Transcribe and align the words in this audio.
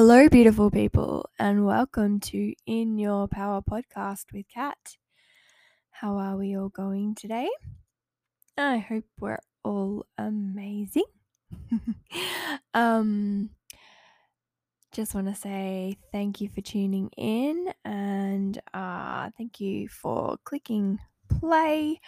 Hello, 0.00 0.28
beautiful 0.28 0.70
people, 0.70 1.28
and 1.40 1.66
welcome 1.66 2.20
to 2.20 2.54
In 2.66 2.98
Your 2.98 3.26
Power 3.26 3.60
podcast 3.60 4.26
with 4.32 4.46
Kat. 4.48 4.96
How 5.90 6.18
are 6.18 6.36
we 6.36 6.56
all 6.56 6.68
going 6.68 7.16
today? 7.16 7.48
I 8.56 8.76
hope 8.76 9.02
we're 9.18 9.40
all 9.64 10.06
amazing. 10.16 11.02
um, 12.74 13.50
just 14.92 15.16
want 15.16 15.26
to 15.26 15.34
say 15.34 15.96
thank 16.12 16.40
you 16.40 16.48
for 16.48 16.60
tuning 16.60 17.10
in 17.16 17.66
and 17.84 18.56
uh, 18.72 19.30
thank 19.36 19.58
you 19.58 19.88
for 19.88 20.36
clicking 20.44 21.00
play. 21.40 22.00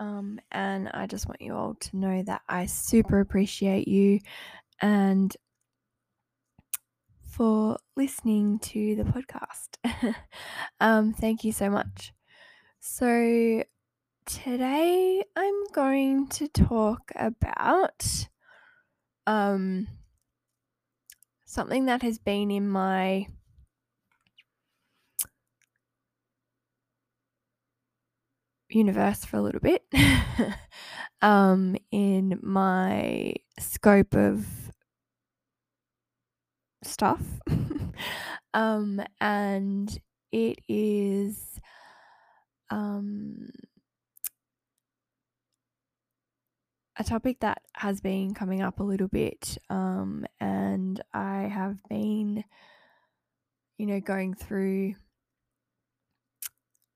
Um, 0.00 0.40
and 0.50 0.90
I 0.92 1.06
just 1.06 1.28
want 1.28 1.40
you 1.40 1.54
all 1.54 1.74
to 1.74 1.96
know 1.96 2.24
that 2.24 2.42
I 2.48 2.66
super 2.66 3.20
appreciate 3.20 3.86
you 3.86 4.18
and 4.82 5.36
for 7.40 7.78
listening 7.96 8.58
to 8.58 8.94
the 8.96 9.02
podcast. 9.02 10.14
um, 10.80 11.14
thank 11.14 11.42
you 11.42 11.52
so 11.52 11.70
much. 11.70 12.12
So, 12.80 13.64
today 14.26 15.24
I'm 15.34 15.64
going 15.72 16.28
to 16.28 16.48
talk 16.48 17.10
about 17.16 18.28
um, 19.26 19.88
something 21.46 21.86
that 21.86 22.02
has 22.02 22.18
been 22.18 22.50
in 22.50 22.68
my 22.68 23.26
universe 28.68 29.24
for 29.24 29.38
a 29.38 29.40
little 29.40 29.62
bit, 29.62 29.86
um, 31.22 31.74
in 31.90 32.38
my 32.42 33.32
scope 33.58 34.14
of 34.14 34.69
stuff. 36.82 37.22
um, 38.54 39.00
and 39.20 40.00
it 40.32 40.58
is 40.68 41.60
um, 42.70 43.50
a 46.96 47.04
topic 47.04 47.40
that 47.40 47.62
has 47.74 48.00
been 48.00 48.34
coming 48.34 48.62
up 48.62 48.80
a 48.80 48.84
little 48.84 49.08
bit. 49.08 49.58
Um, 49.68 50.24
and 50.38 51.02
I 51.12 51.42
have 51.42 51.82
been, 51.88 52.44
you 53.78 53.86
know, 53.86 54.00
going 54.00 54.34
through 54.34 54.94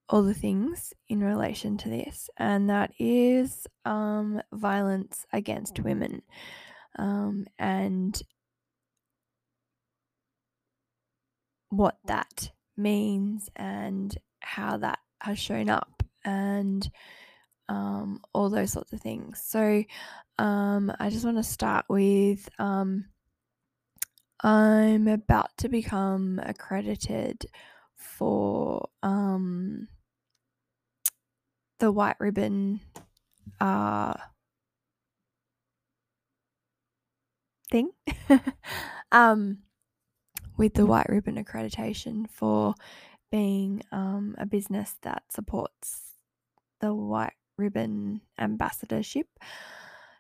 all 0.09 0.22
the 0.22 0.34
things 0.34 0.92
in 1.09 1.20
relation 1.20 1.78
to 1.78 1.89
this, 1.89 2.28
and 2.37 2.69
that 2.69 2.92
is 2.98 3.66
um, 3.84 4.41
violence 4.53 5.25
against 5.33 5.81
women. 5.81 6.22
Um, 6.98 7.47
and 7.59 8.20
what 11.77 11.98
that 12.06 12.50
means 12.77 13.50
and 13.56 14.17
how 14.41 14.77
that 14.78 14.98
has 15.20 15.39
shown 15.39 15.69
up 15.70 16.03
and 16.25 16.89
um, 17.69 18.20
all 18.33 18.50
those 18.50 18.72
sorts 18.72 18.92
of 18.92 19.00
things. 19.00 19.42
So 19.44 19.84
um, 20.39 20.92
I 20.98 21.11
just 21.11 21.25
want 21.25 21.36
to 21.39 21.42
start 21.42 21.86
with 21.89 22.48
um, 22.58 23.06
I'm 24.42 25.08
about 25.08 25.56
to 25.58 25.69
become 25.69 26.41
accredited 26.44 27.47
for 27.97 28.88
um, 29.03 29.88
the 31.78 31.91
white 31.91 32.16
ribbon 32.20 32.81
uh, 33.61 34.14
thing. 37.70 37.91
um, 39.12 39.59
with 40.56 40.74
the 40.74 40.86
White 40.86 41.08
Ribbon 41.08 41.42
accreditation 41.42 42.28
for 42.30 42.74
being 43.30 43.83
um, 43.91 44.34
a 44.38 44.47
business 44.47 44.97
that 45.03 45.25
supports 45.31 46.12
the 46.81 46.94
White 46.94 47.32
Ribbon 47.56 48.20
ambassadorship 48.38 49.26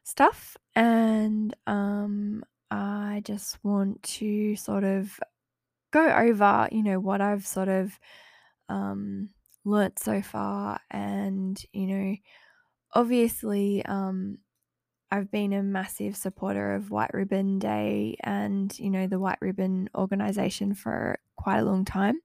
stuff. 0.02 0.56
And 0.74 1.54
um, 1.66 2.44
I 2.70 3.22
just 3.24 3.58
want 3.62 4.02
to 4.02 4.56
sort 4.56 4.84
of 4.84 5.18
go 5.92 6.06
over, 6.06 6.68
you 6.72 6.82
know, 6.82 6.98
what 6.98 7.20
I've 7.20 7.46
sort 7.46 7.68
of 7.68 7.98
um, 8.68 9.30
learnt 9.64 9.98
so 9.98 10.20
far. 10.22 10.80
And, 10.90 11.62
you 11.72 11.86
know, 11.86 12.16
obviously, 12.92 13.84
um, 13.86 14.38
I've 15.10 15.30
been 15.30 15.52
a 15.52 15.62
massive 15.62 16.16
supporter 16.16 16.74
of 16.74 16.90
White 16.90 17.14
Ribbon 17.14 17.58
Day 17.58 18.16
and, 18.20 18.76
you 18.78 18.90
know, 18.90 19.06
the 19.06 19.20
White 19.20 19.38
Ribbon 19.40 19.88
organization 19.94 20.74
for 20.74 21.18
quite 21.36 21.58
a 21.58 21.64
long 21.64 21.84
time. 21.84 22.20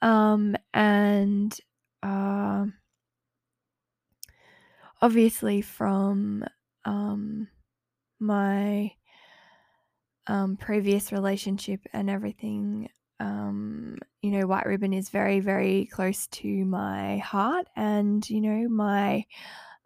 Um, 0.00 0.56
and 0.72 1.54
uh, 2.02 2.66
obviously, 5.02 5.60
from 5.60 6.44
um, 6.84 7.48
my 8.18 8.92
um, 10.26 10.56
previous 10.56 11.12
relationship 11.12 11.80
and 11.92 12.08
everything, 12.08 12.88
um, 13.20 13.98
you 14.22 14.30
know, 14.30 14.46
White 14.46 14.66
Ribbon 14.66 14.92
is 14.92 15.10
very, 15.10 15.40
very 15.40 15.86
close 15.86 16.26
to 16.28 16.64
my 16.64 17.18
heart 17.18 17.66
and, 17.76 18.28
you 18.30 18.40
know, 18.40 18.68
my 18.68 19.24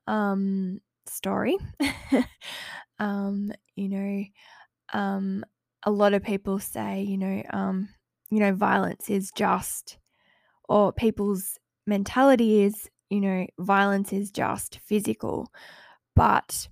um, 0.07 0.81
story. 1.09 1.57
um, 2.99 3.53
you 3.77 3.89
know, 3.89 4.25
um, 4.93 5.45
a 5.85 5.91
lot 5.91 6.15
of 6.15 6.23
people 6.23 6.59
say, 6.59 7.03
you 7.03 7.19
know, 7.19 7.43
um, 7.51 7.89
you 8.31 8.41
know, 8.41 8.55
violence 8.55 9.09
is 9.11 9.31
just, 9.33 9.99
or 10.69 10.93
people's 10.93 11.59
mentality 11.87 12.63
is, 12.63 12.91
you 13.11 13.21
know, 13.21 13.47
violence 13.59 14.13
is 14.13 14.31
just 14.31 14.79
physical, 14.81 15.51
but 16.15 16.69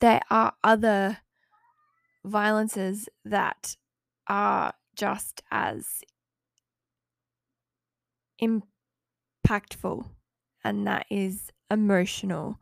there 0.00 0.20
are 0.30 0.52
other 0.62 1.18
violences 2.24 3.08
that 3.24 3.76
are 4.28 4.72
just 4.94 5.42
as 5.50 6.02
impactful, 9.46 10.08
and 10.64 10.86
that 10.86 11.06
is 11.10 11.50
emotional 11.70 12.58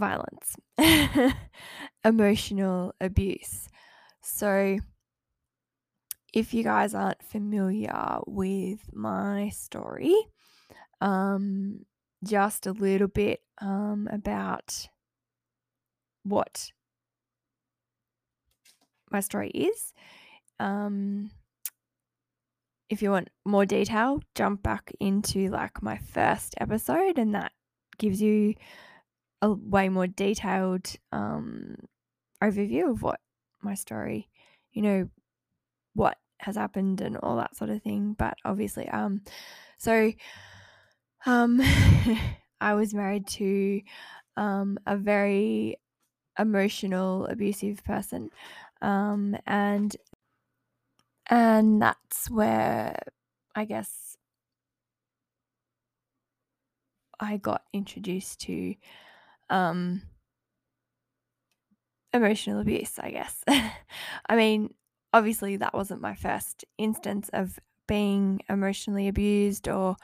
violence, 0.00 0.56
emotional 2.04 2.94
abuse. 3.00 3.68
So, 4.22 4.78
if 6.32 6.52
you 6.54 6.64
guys 6.64 6.94
aren't 6.94 7.22
familiar 7.22 8.18
with 8.26 8.80
my 8.92 9.50
story, 9.50 10.14
um, 11.00 11.84
just 12.24 12.66
a 12.66 12.72
little 12.72 13.08
bit 13.08 13.40
um, 13.60 14.08
about 14.10 14.88
what 16.24 16.70
my 19.10 19.20
story 19.20 19.50
is. 19.50 19.92
Um, 20.58 21.30
if 22.88 23.02
you 23.02 23.10
want 23.10 23.30
more 23.44 23.64
detail, 23.64 24.20
jump 24.34 24.62
back 24.62 24.92
into 25.00 25.48
like 25.48 25.82
my 25.82 25.96
first 25.96 26.54
episode, 26.60 27.18
and 27.18 27.34
that 27.34 27.52
gives 27.98 28.20
you 28.20 28.54
a 29.42 29.52
way 29.52 29.88
more 29.88 30.06
detailed 30.06 30.94
um, 31.12 31.76
overview 32.42 32.90
of 32.90 33.02
what 33.02 33.20
my 33.62 33.74
story, 33.74 34.28
you 34.72 34.82
know, 34.82 35.08
what 35.94 36.18
has 36.40 36.56
happened 36.56 37.00
and 37.00 37.16
all 37.18 37.36
that 37.36 37.56
sort 37.56 37.70
of 37.70 37.82
thing. 37.82 38.14
But 38.18 38.36
obviously, 38.44 38.88
um, 38.88 39.22
so 39.78 40.12
um, 41.26 41.60
I 42.60 42.74
was 42.74 42.94
married 42.94 43.26
to 43.28 43.82
um, 44.36 44.78
a 44.86 44.96
very 44.96 45.76
emotional, 46.38 47.26
abusive 47.26 47.84
person, 47.84 48.30
um, 48.82 49.36
and 49.46 49.96
and 51.28 51.80
that's 51.80 52.30
where 52.30 52.96
I 53.54 53.64
guess 53.64 54.16
I 57.18 57.36
got 57.36 57.64
introduced 57.72 58.40
to 58.42 58.74
um, 59.50 60.02
emotional 62.12 62.60
abuse, 62.60 62.98
I 62.98 63.10
guess. 63.10 63.42
I 63.48 64.36
mean, 64.36 64.74
obviously, 65.12 65.56
that 65.56 65.74
wasn't 65.74 66.00
my 66.00 66.14
first 66.14 66.64
instance 66.78 67.28
of 67.32 67.58
being 67.86 68.40
emotionally 68.48 69.08
abused 69.08 69.68
or, 69.68 69.96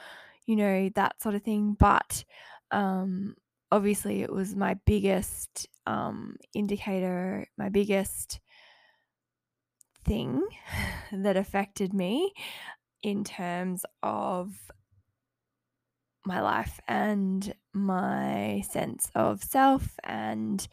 you 0.46 0.56
know, 0.56 0.90
that 0.94 1.22
sort 1.22 1.34
of 1.34 1.42
thing, 1.42 1.76
but 1.78 2.24
um, 2.70 3.36
obviously, 3.70 4.22
it 4.22 4.32
was 4.32 4.54
my 4.54 4.74
biggest 4.86 5.68
um, 5.86 6.36
indicator, 6.54 7.46
my 7.56 7.68
biggest 7.68 8.40
thing 10.04 10.46
that 11.12 11.36
affected 11.36 11.92
me 11.92 12.32
in 13.02 13.24
terms 13.24 13.84
of 14.02 14.52
my 16.26 16.40
life 16.40 16.80
and 16.88 17.54
my 17.72 18.62
sense 18.70 19.10
of 19.14 19.42
self 19.42 19.96
and, 20.04 20.66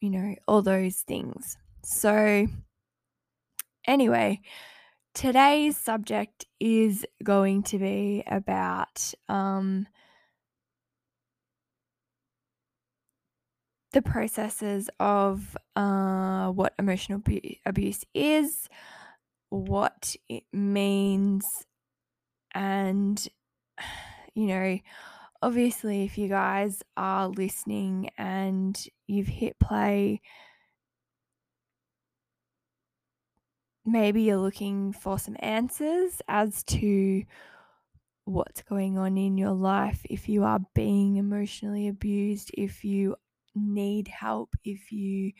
you 0.00 0.10
know, 0.10 0.34
all 0.46 0.62
those 0.62 0.96
things. 0.98 1.56
So, 1.84 2.46
anyway, 3.86 4.40
today's 5.14 5.76
subject 5.76 6.46
is 6.60 7.04
going 7.22 7.62
to 7.64 7.78
be 7.78 8.22
about 8.26 9.14
um, 9.28 9.86
the 13.92 14.02
processes 14.02 14.88
of 15.00 15.56
uh, 15.76 16.48
what 16.48 16.74
emotional 16.78 17.20
abu- 17.26 17.56
abuse 17.66 18.04
is, 18.14 18.68
what 19.50 20.14
it 20.28 20.44
means, 20.52 21.44
and, 22.54 23.28
you 24.34 24.46
know, 24.46 24.78
obviously, 25.42 26.04
if 26.04 26.18
you 26.18 26.28
guys 26.28 26.82
are 26.96 27.28
listening 27.28 28.10
and 28.18 28.78
you've 29.06 29.28
hit 29.28 29.58
play, 29.58 30.22
maybe 33.84 34.22
you're 34.22 34.36
looking 34.38 34.92
for 34.92 35.18
some 35.18 35.36
answers 35.40 36.22
as 36.28 36.62
to 36.64 37.24
what's 38.24 38.62
going 38.62 38.98
on 38.98 39.16
in 39.18 39.36
your 39.36 39.52
life, 39.52 40.00
if 40.08 40.28
you 40.28 40.44
are 40.44 40.60
being 40.74 41.16
emotionally 41.16 41.88
abused, 41.88 42.50
if 42.54 42.84
you 42.84 43.16
need 43.54 44.08
help, 44.08 44.54
if 44.64 44.92
you 44.92 45.32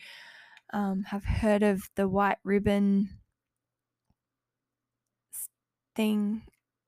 um, 0.73 1.03
have 1.03 1.23
heard 1.25 1.63
of 1.63 1.89
the 1.95 2.07
white 2.07 2.37
ribbon 2.43 3.09
thing. 5.95 6.41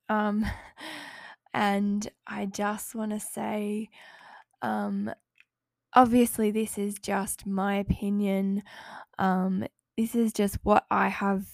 Um, 0.09 0.45
and 1.55 2.05
I 2.27 2.47
just 2.47 2.95
want 2.95 3.11
to 3.11 3.19
say, 3.19 3.89
um, 4.61 5.09
obviously, 5.93 6.51
this 6.51 6.77
is 6.77 6.95
just 6.99 7.47
my 7.47 7.75
opinion. 7.75 8.61
Um, 9.17 9.65
this 9.97 10.15
is 10.15 10.33
just 10.33 10.57
what 10.63 10.85
I 10.91 11.07
have 11.07 11.45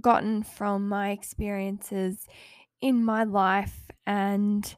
gotten 0.00 0.44
from 0.44 0.88
my 0.88 1.10
experiences 1.10 2.28
in 2.80 3.04
my 3.04 3.24
life. 3.24 3.90
And, 4.06 4.76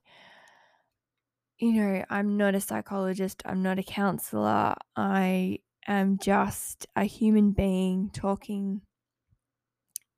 you 1.59 1.73
know, 1.75 2.05
I'm 2.09 2.39
not 2.39 2.55
a 2.55 2.61
psychologist, 2.61 3.43
I'm 3.45 3.63
not 3.63 3.79
a 3.79 3.83
counselor. 3.83 4.77
I 4.97 5.59
am 5.87 6.17
just 6.17 6.87
a 6.97 7.05
human 7.05 7.51
being 7.51 8.09
talking 8.15 8.81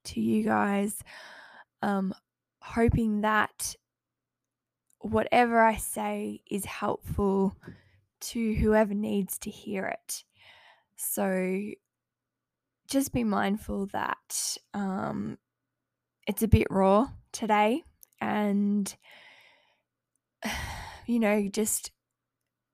to 0.05 0.21
you 0.21 0.45
guys, 0.45 1.03
um, 1.83 2.15
hoping 2.75 3.23
that 3.23 3.75
whatever 5.01 5.61
I 5.63 5.77
say 5.77 6.43
is 6.51 6.65
helpful 6.65 7.57
to 8.21 8.55
whoever 8.55 8.95
needs 8.95 9.39
to 9.39 9.51
hear 9.51 9.87
it. 9.87 10.25
So 10.97 11.61
just 12.89 13.13
be 13.13 13.25
mindful 13.25 13.87
that 13.93 14.57
um, 14.75 15.39
it's 16.27 16.43
a 16.43 16.49
bit 16.49 16.67
raw 16.71 17.09
today 17.33 17.85
and, 18.21 18.95
you 21.07 21.21
know, 21.21 21.49
just 21.49 21.93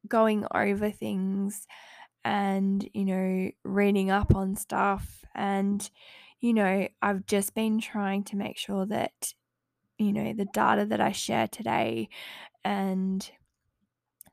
going 0.08 0.46
over 0.54 0.90
things 0.90 1.66
and, 2.24 2.88
you 2.94 3.04
know, 3.04 3.50
reading 3.64 4.10
up 4.10 4.34
on 4.34 4.56
stuff. 4.56 5.24
And, 5.34 5.88
you 6.40 6.54
know, 6.54 6.88
I've 7.02 7.26
just 7.26 7.54
been 7.54 7.80
trying 7.80 8.24
to 8.24 8.36
make 8.36 8.56
sure 8.56 8.86
that, 8.86 9.34
you 9.98 10.12
know, 10.12 10.32
the 10.32 10.46
data 10.46 10.86
that 10.86 11.00
I 11.00 11.12
share 11.12 11.48
today 11.48 12.08
and 12.64 13.28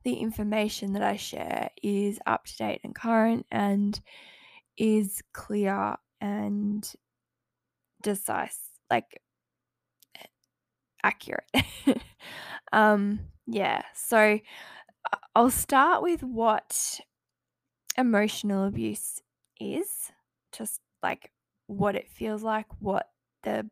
the 0.03 0.15
information 0.15 0.93
that 0.93 1.03
I 1.03 1.15
share 1.15 1.69
is 1.83 2.19
up 2.25 2.45
to 2.45 2.57
date 2.57 2.81
and 2.83 2.95
current 2.95 3.45
and 3.51 3.99
is 4.77 5.21
clear 5.33 5.95
and 6.19 6.91
decisive, 8.01 8.57
like 8.89 9.21
accurate. 11.03 11.49
um, 12.73 13.19
yeah, 13.47 13.83
so 13.93 14.39
I'll 15.35 15.51
start 15.51 16.01
with 16.01 16.23
what 16.23 16.99
emotional 17.97 18.65
abuse 18.65 19.21
is, 19.59 20.11
just 20.51 20.81
like 21.03 21.31
what 21.67 21.95
it 21.95 22.09
feels 22.09 22.43
like, 22.43 22.65
what 22.79 23.07
the 23.43 23.69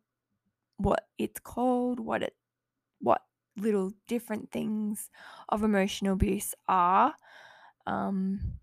what 0.80 1.08
it's 1.18 1.40
called, 1.40 2.00
what 2.00 2.24
it 2.24 2.34
what 3.02 3.22
little 3.58 3.92
different 4.08 4.52
things 4.52 5.10
of 5.50 5.64
emotional 5.64 6.14
abuse 6.14 6.56
are. 6.68 7.14
Um, 7.86 8.60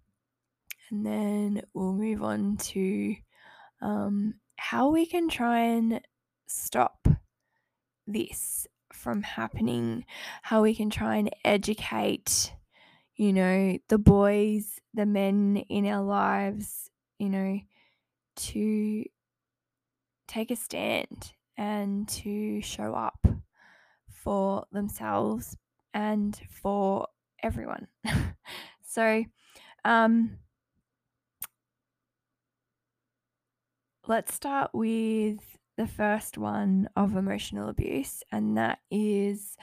and 0.90 1.04
then 1.04 1.62
we'll 1.74 1.92
move 1.92 2.22
on 2.22 2.56
to 2.56 3.16
um, 3.82 4.34
how 4.56 4.88
we 4.88 5.04
can 5.04 5.28
try 5.28 5.60
and 5.60 6.00
stop 6.46 7.06
this 8.06 8.66
from 8.92 9.22
happening, 9.22 10.04
how 10.42 10.62
we 10.62 10.74
can 10.74 10.88
try 10.90 11.16
and 11.16 11.30
educate, 11.44 12.54
you 13.16 13.32
know, 13.32 13.78
the 13.88 13.98
boys, 13.98 14.80
the 14.94 15.06
men 15.06 15.58
in 15.68 15.86
our 15.86 16.02
lives, 16.02 16.90
you 17.18 17.28
know, 17.28 17.60
to 18.36 19.04
take 20.28 20.50
a 20.50 20.56
stand 20.56 21.32
and 21.56 22.08
to 22.08 22.60
show 22.60 22.94
up 22.94 23.26
for 24.08 24.66
themselves 24.72 25.56
and 25.94 26.38
for 26.50 27.08
everyone. 27.42 27.86
so, 28.86 29.24
um, 29.84 30.38
let's 34.06 34.34
start 34.34 34.70
with 34.72 35.38
the 35.76 35.86
first 35.86 36.38
one 36.38 36.88
of 36.96 37.16
emotional 37.16 37.68
abuse, 37.68 38.22
and 38.32 38.56
that 38.56 38.78
is 38.90 39.56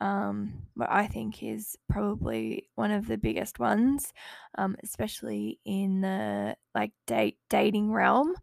um, 0.00 0.52
what 0.74 0.90
I 0.90 1.06
think 1.06 1.42
is 1.42 1.76
probably 1.88 2.68
one 2.76 2.90
of 2.92 3.06
the 3.06 3.18
biggest 3.18 3.58
ones, 3.58 4.12
um, 4.56 4.76
especially 4.82 5.58
in 5.64 6.00
the 6.00 6.56
like 6.74 6.92
date 7.06 7.38
dating 7.50 7.92
realm. 7.92 8.34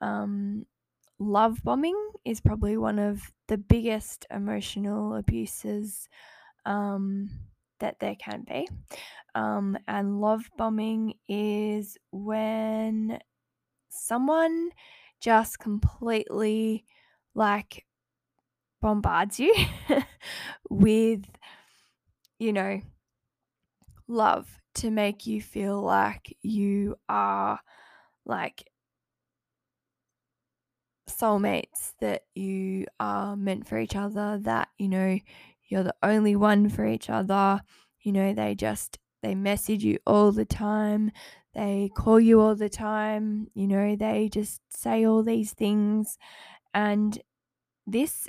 Um, 0.00 0.66
love 1.18 1.62
bombing 1.64 2.12
is 2.24 2.40
probably 2.40 2.76
one 2.76 2.98
of 2.98 3.32
the 3.48 3.58
biggest 3.58 4.26
emotional 4.30 5.14
abuses 5.14 6.08
um, 6.64 7.30
that 7.80 8.00
there 8.00 8.16
can 8.16 8.42
be. 8.42 8.68
Um, 9.34 9.78
and 9.88 10.20
love 10.20 10.50
bombing 10.56 11.14
is 11.28 11.98
when 12.10 13.20
someone 13.88 14.70
just 15.20 15.58
completely 15.58 16.86
like 17.34 17.86
bombards 18.80 19.40
you 19.40 19.54
with, 20.70 21.24
you 22.38 22.52
know, 22.52 22.80
love 24.06 24.58
to 24.74 24.90
make 24.90 25.26
you 25.26 25.40
feel 25.40 25.80
like 25.80 26.36
you 26.42 26.96
are 27.08 27.60
like 28.24 28.64
soulmates, 31.08 31.94
that 32.00 32.24
you 32.34 32.86
are 33.00 33.36
meant 33.36 33.66
for 33.66 33.78
each 33.78 33.96
other, 33.96 34.38
that, 34.42 34.68
you 34.78 34.88
know, 34.88 35.18
you're 35.68 35.82
the 35.82 35.94
only 36.02 36.36
one 36.36 36.68
for 36.68 36.86
each 36.86 37.10
other. 37.10 37.60
You 38.00 38.12
know, 38.12 38.32
they 38.32 38.54
just, 38.54 38.98
they 39.22 39.34
message 39.34 39.84
you 39.84 39.98
all 40.06 40.32
the 40.32 40.44
time. 40.44 41.10
They 41.54 41.90
call 41.94 42.20
you 42.20 42.40
all 42.40 42.54
the 42.54 42.68
time. 42.68 43.48
You 43.54 43.66
know, 43.68 43.96
they 43.96 44.28
just 44.28 44.60
say 44.70 45.04
all 45.06 45.22
these 45.22 45.52
things. 45.52 46.16
And 46.74 47.20
this 47.86 48.28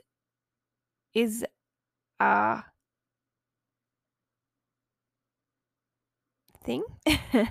is 1.14 1.46
a 2.20 2.64
thing 6.64 6.84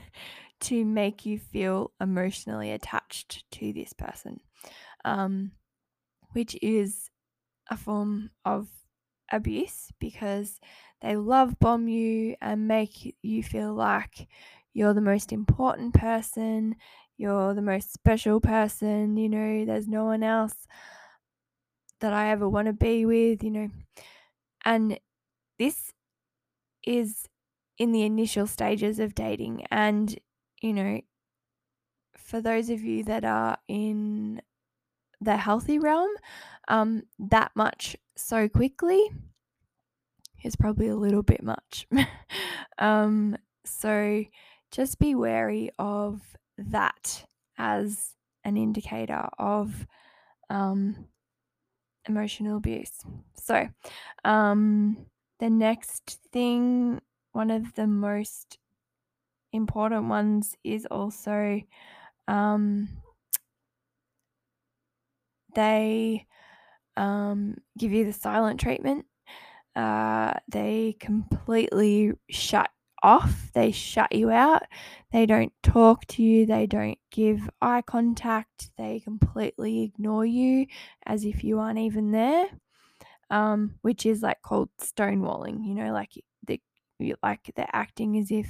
to 0.61 0.85
make 0.85 1.25
you 1.26 1.38
feel 1.38 1.92
emotionally 2.00 2.70
attached 2.70 3.44
to 3.52 3.73
this 3.73 3.92
person, 3.92 4.40
um, 5.08 5.52
which 6.32 6.56
is 6.62 7.10
a 7.70 7.76
form 7.76 8.30
of 8.44 8.68
abuse 9.32 9.90
because 10.00 10.60
they 11.02 11.16
love 11.16 11.58
bomb 11.60 11.88
you 11.88 12.36
and 12.40 12.68
make 12.68 13.16
you 13.22 13.42
feel 13.42 13.74
like 13.74 14.28
you're 14.74 14.94
the 14.94 15.00
most 15.00 15.32
important 15.32 15.94
person, 15.94 16.76
you're 17.16 17.54
the 17.54 17.62
most 17.62 17.92
special 17.92 18.40
person, 18.40 19.16
you 19.16 19.28
know, 19.28 19.64
there's 19.64 19.88
no 19.88 20.04
one 20.04 20.22
else 20.22 20.66
that 22.00 22.12
I 22.12 22.30
ever 22.30 22.48
want 22.48 22.66
to 22.66 22.72
be 22.72 23.04
with, 23.04 23.42
you 23.42 23.50
know. 23.50 23.68
And 24.64 24.98
this 25.58 25.92
is 26.86 27.28
in 27.78 27.92
the 27.92 28.02
initial 28.04 28.46
stages 28.46 28.98
of 28.98 29.14
dating. 29.14 29.66
And, 29.70 30.18
you 30.62 30.74
know, 30.74 31.00
for 32.16 32.40
those 32.40 32.70
of 32.70 32.82
you 32.82 33.04
that 33.04 33.24
are 33.24 33.58
in 33.68 34.42
the 35.20 35.37
healthy 35.37 35.78
realm, 35.78 36.10
um, 36.68 37.02
that 37.18 37.50
much 37.54 37.96
so 38.16 38.48
quickly 38.48 39.10
is 40.42 40.56
probably 40.56 40.88
a 40.88 40.96
little 40.96 41.22
bit 41.22 41.42
much. 41.42 41.87
um, 42.78 43.37
so 43.64 44.25
just 44.70 44.98
be 44.98 45.14
wary 45.14 45.70
of 45.78 46.20
that 46.56 47.25
as 47.56 48.14
an 48.44 48.56
indicator 48.56 49.28
of 49.38 49.87
um, 50.50 51.06
emotional 52.08 52.56
abuse. 52.56 52.92
So, 53.37 53.68
um, 54.25 55.06
the 55.40 55.50
next 55.50 56.18
thing, 56.32 57.00
one 57.32 57.50
of 57.50 57.75
the 57.75 57.87
most 57.87 58.58
important 59.52 60.08
ones, 60.08 60.56
is 60.64 60.87
also 60.87 61.60
um, 62.26 62.88
they 65.54 66.26
um, 66.96 67.56
give 67.78 67.92
you 67.92 68.04
the 68.04 68.12
silent 68.12 68.60
treatment. 68.60 69.06
Uh, 69.76 70.34
they 70.48 70.96
completely 70.98 72.12
shut 72.28 72.70
off, 73.02 73.50
they 73.54 73.70
shut 73.70 74.12
you 74.12 74.30
out, 74.30 74.62
they 75.12 75.24
don't 75.24 75.52
talk 75.62 76.04
to 76.06 76.22
you, 76.22 76.46
they 76.46 76.66
don't 76.66 76.98
give 77.12 77.48
eye 77.62 77.82
contact, 77.82 78.70
they 78.76 78.98
completely 78.98 79.82
ignore 79.84 80.26
you 80.26 80.66
as 81.06 81.24
if 81.24 81.44
you 81.44 81.60
aren't 81.60 81.78
even 81.78 82.10
there. 82.10 82.46
Um, 83.30 83.74
which 83.82 84.06
is 84.06 84.22
like 84.22 84.40
called 84.42 84.70
stonewalling, 84.80 85.64
you 85.64 85.74
know, 85.74 85.92
like 85.92 86.12
the 86.46 86.60
like 87.22 87.52
they're 87.54 87.68
acting 87.72 88.16
as 88.18 88.30
if 88.30 88.48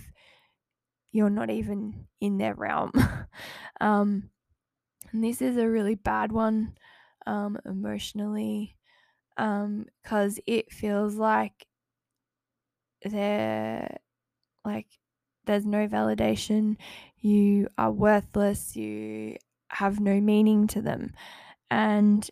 you're 1.12 1.30
not 1.30 1.50
even 1.50 2.06
in 2.20 2.38
their 2.38 2.54
realm. 2.54 2.92
um, 3.80 4.30
and 5.12 5.24
this 5.24 5.40
is 5.42 5.56
a 5.56 5.68
really 5.68 5.94
bad 5.94 6.32
one 6.32 6.76
um, 7.26 7.58
emotionally 7.64 8.76
because 9.36 10.38
um, 10.38 10.44
it 10.46 10.72
feels 10.72 11.14
like 11.16 11.66
they're 13.02 13.98
like 14.64 14.86
there's 15.46 15.66
no 15.66 15.88
validation, 15.88 16.76
you 17.18 17.68
are 17.78 17.90
worthless, 17.90 18.76
you 18.76 19.36
have 19.70 20.00
no 20.00 20.20
meaning 20.20 20.66
to 20.68 20.82
them. 20.82 21.12
And 21.70 22.28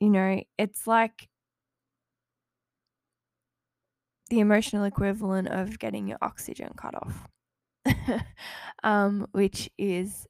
you 0.00 0.10
know, 0.10 0.42
it's 0.58 0.86
like 0.86 1.28
the 4.30 4.40
emotional 4.40 4.84
equivalent 4.84 5.48
of 5.48 5.78
getting 5.78 6.08
your 6.08 6.18
oxygen 6.22 6.72
cut 6.76 6.94
off, 6.94 7.28
um, 8.82 9.26
which 9.32 9.70
is 9.78 10.26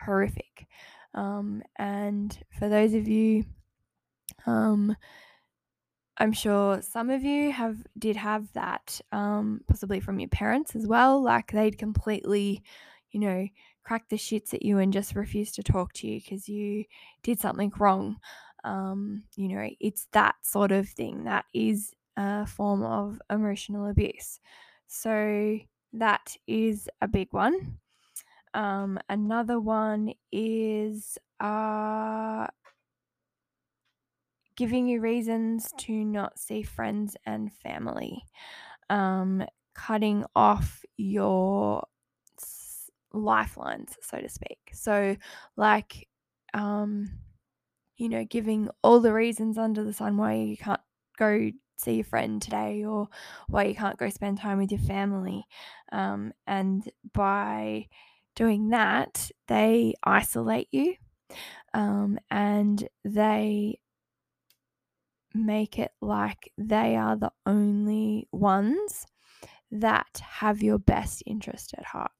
horrific. 0.00 0.66
Um, 1.14 1.62
and 1.76 2.36
for 2.58 2.68
those 2.68 2.94
of 2.94 3.08
you, 3.08 3.44
um, 4.46 4.96
I'm 6.18 6.32
sure 6.32 6.82
some 6.82 7.10
of 7.10 7.22
you 7.22 7.52
have 7.52 7.76
did 7.98 8.16
have 8.16 8.52
that, 8.54 9.00
um, 9.12 9.60
possibly 9.68 10.00
from 10.00 10.18
your 10.18 10.28
parents 10.28 10.74
as 10.74 10.86
well. 10.86 11.22
Like 11.22 11.52
they'd 11.52 11.78
completely, 11.78 12.62
you 13.10 13.20
know, 13.20 13.46
crack 13.84 14.08
the 14.08 14.16
shits 14.16 14.52
at 14.52 14.64
you 14.64 14.78
and 14.78 14.92
just 14.92 15.14
refuse 15.14 15.52
to 15.52 15.62
talk 15.62 15.92
to 15.94 16.08
you 16.08 16.20
because 16.20 16.48
you 16.48 16.84
did 17.22 17.40
something 17.40 17.72
wrong. 17.78 18.16
Um, 18.64 19.22
you 19.36 19.48
know, 19.48 19.68
it's 19.80 20.08
that 20.12 20.34
sort 20.42 20.72
of 20.72 20.88
thing 20.88 21.24
that 21.24 21.44
is 21.54 21.94
a 22.16 22.46
form 22.46 22.82
of 22.82 23.20
emotional 23.30 23.88
abuse. 23.88 24.40
So 24.88 25.58
that 25.92 26.36
is 26.46 26.88
a 27.00 27.08
big 27.08 27.28
one. 27.32 27.78
Um, 28.54 28.98
another 29.08 29.60
one 29.60 30.12
is 30.32 31.18
uh, 31.40 32.46
giving 34.56 34.88
you 34.88 35.00
reasons 35.00 35.72
to 35.78 35.92
not 35.92 36.38
see 36.38 36.62
friends 36.62 37.16
and 37.24 37.52
family, 37.52 38.24
um, 38.90 39.44
cutting 39.74 40.24
off 40.34 40.84
your 40.96 41.84
lifelines, 43.12 43.96
so 44.02 44.18
to 44.20 44.28
speak. 44.28 44.58
So, 44.72 45.16
like, 45.56 46.08
um, 46.54 47.10
you 47.96 48.08
know, 48.08 48.24
giving 48.24 48.68
all 48.82 49.00
the 49.00 49.12
reasons 49.12 49.58
under 49.58 49.84
the 49.84 49.92
sun 49.92 50.16
why 50.16 50.34
you 50.34 50.56
can't 50.56 50.80
go 51.16 51.50
see 51.76 51.94
your 51.94 52.04
friend 52.04 52.42
today 52.42 52.84
or 52.84 53.08
why 53.48 53.64
you 53.64 53.74
can't 53.74 53.98
go 53.98 54.08
spend 54.08 54.38
time 54.38 54.58
with 54.58 54.72
your 54.72 54.80
family. 54.80 55.44
Um, 55.92 56.32
and 56.46 56.88
by 57.12 57.86
doing 58.38 58.68
that, 58.68 59.32
they 59.48 59.94
isolate 60.04 60.68
you 60.70 60.94
um, 61.74 62.16
and 62.30 62.88
they 63.04 63.80
make 65.34 65.76
it 65.76 65.90
like 66.00 66.52
they 66.56 66.94
are 66.94 67.16
the 67.16 67.32
only 67.46 68.28
ones 68.30 69.06
that 69.72 70.22
have 70.22 70.62
your 70.62 70.78
best 70.78 71.24
interest 71.26 71.74
at 71.76 71.84
heart. 71.84 72.12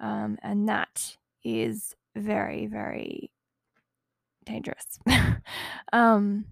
Um, 0.00 0.38
and 0.42 0.68
that 0.68 1.16
is 1.44 1.94
very, 2.16 2.66
very 2.66 3.30
dangerous. 4.44 4.98
um, 5.92 6.46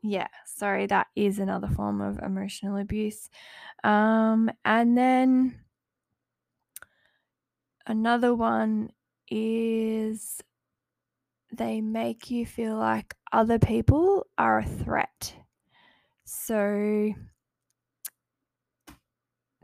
yeah, 0.00 0.28
sorry, 0.46 0.86
that 0.86 1.08
is 1.16 1.40
another 1.40 1.68
form 1.68 2.00
of 2.00 2.20
emotional 2.20 2.76
abuse. 2.76 3.28
Um, 3.82 4.48
and 4.64 4.96
then 4.96 5.56
another 7.86 8.34
one 8.34 8.90
is 9.30 10.40
they 11.52 11.80
make 11.80 12.30
you 12.30 12.46
feel 12.46 12.76
like 12.76 13.14
other 13.32 13.58
people 13.58 14.26
are 14.38 14.58
a 14.58 14.66
threat. 14.66 15.34
So 16.24 17.12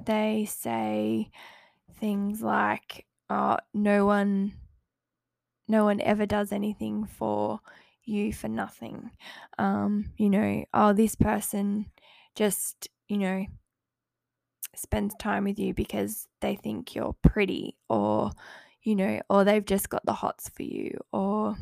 they 0.05 0.47
say 0.49 1.31
things 2.01 2.43
like, 2.43 3.07
oh, 3.31 3.59
no 3.73 4.07
one 4.07 4.53
no 5.69 5.85
one 5.85 6.01
ever 6.01 6.27
does 6.27 6.53
anything 6.53 7.07
for 7.07 7.61
you 8.05 8.33
for 8.33 8.49
nothing. 8.49 9.11
Um, 9.59 10.13
you 10.17 10.31
know, 10.31 10.65
oh, 10.73 10.93
this 10.93 11.17
person 11.17 11.87
just, 12.37 12.89
you 13.09 13.19
know, 13.19 13.47
spends 14.79 15.15
time 15.19 15.45
with 15.45 15.59
you 15.59 15.75
because 15.75 16.29
they 16.41 16.57
think 16.57 16.95
you're 16.95 17.17
pretty 17.23 17.77
or, 17.89 18.31
you 18.83 18.95
know, 18.95 19.21
or 19.31 19.45
they've 19.45 19.65
just 19.65 19.89
got 19.89 20.05
the 20.07 20.13
hots 20.13 20.49
for 20.49 20.63
you 20.63 20.99
or 21.13 21.57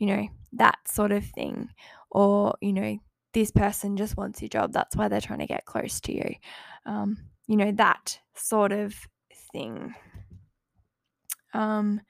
you 0.00 0.06
know, 0.06 0.28
that 0.54 0.78
sort 0.88 1.12
of 1.12 1.24
thing. 1.24 1.68
Or, 2.10 2.54
you 2.60 2.72
know, 2.72 2.98
this 3.34 3.52
person 3.52 3.96
just 3.96 4.16
wants 4.16 4.42
your 4.42 4.48
job. 4.48 4.72
That's 4.72 4.96
why 4.96 5.06
they're 5.06 5.20
trying 5.20 5.38
to 5.40 5.46
get 5.46 5.66
close 5.66 6.00
to 6.00 6.12
you. 6.12 6.34
Um, 6.86 7.18
you 7.46 7.56
know, 7.56 7.70
that 7.72 8.18
sort 8.34 8.72
of 8.72 8.94
thing. 9.52 9.94
Um, 11.54 12.00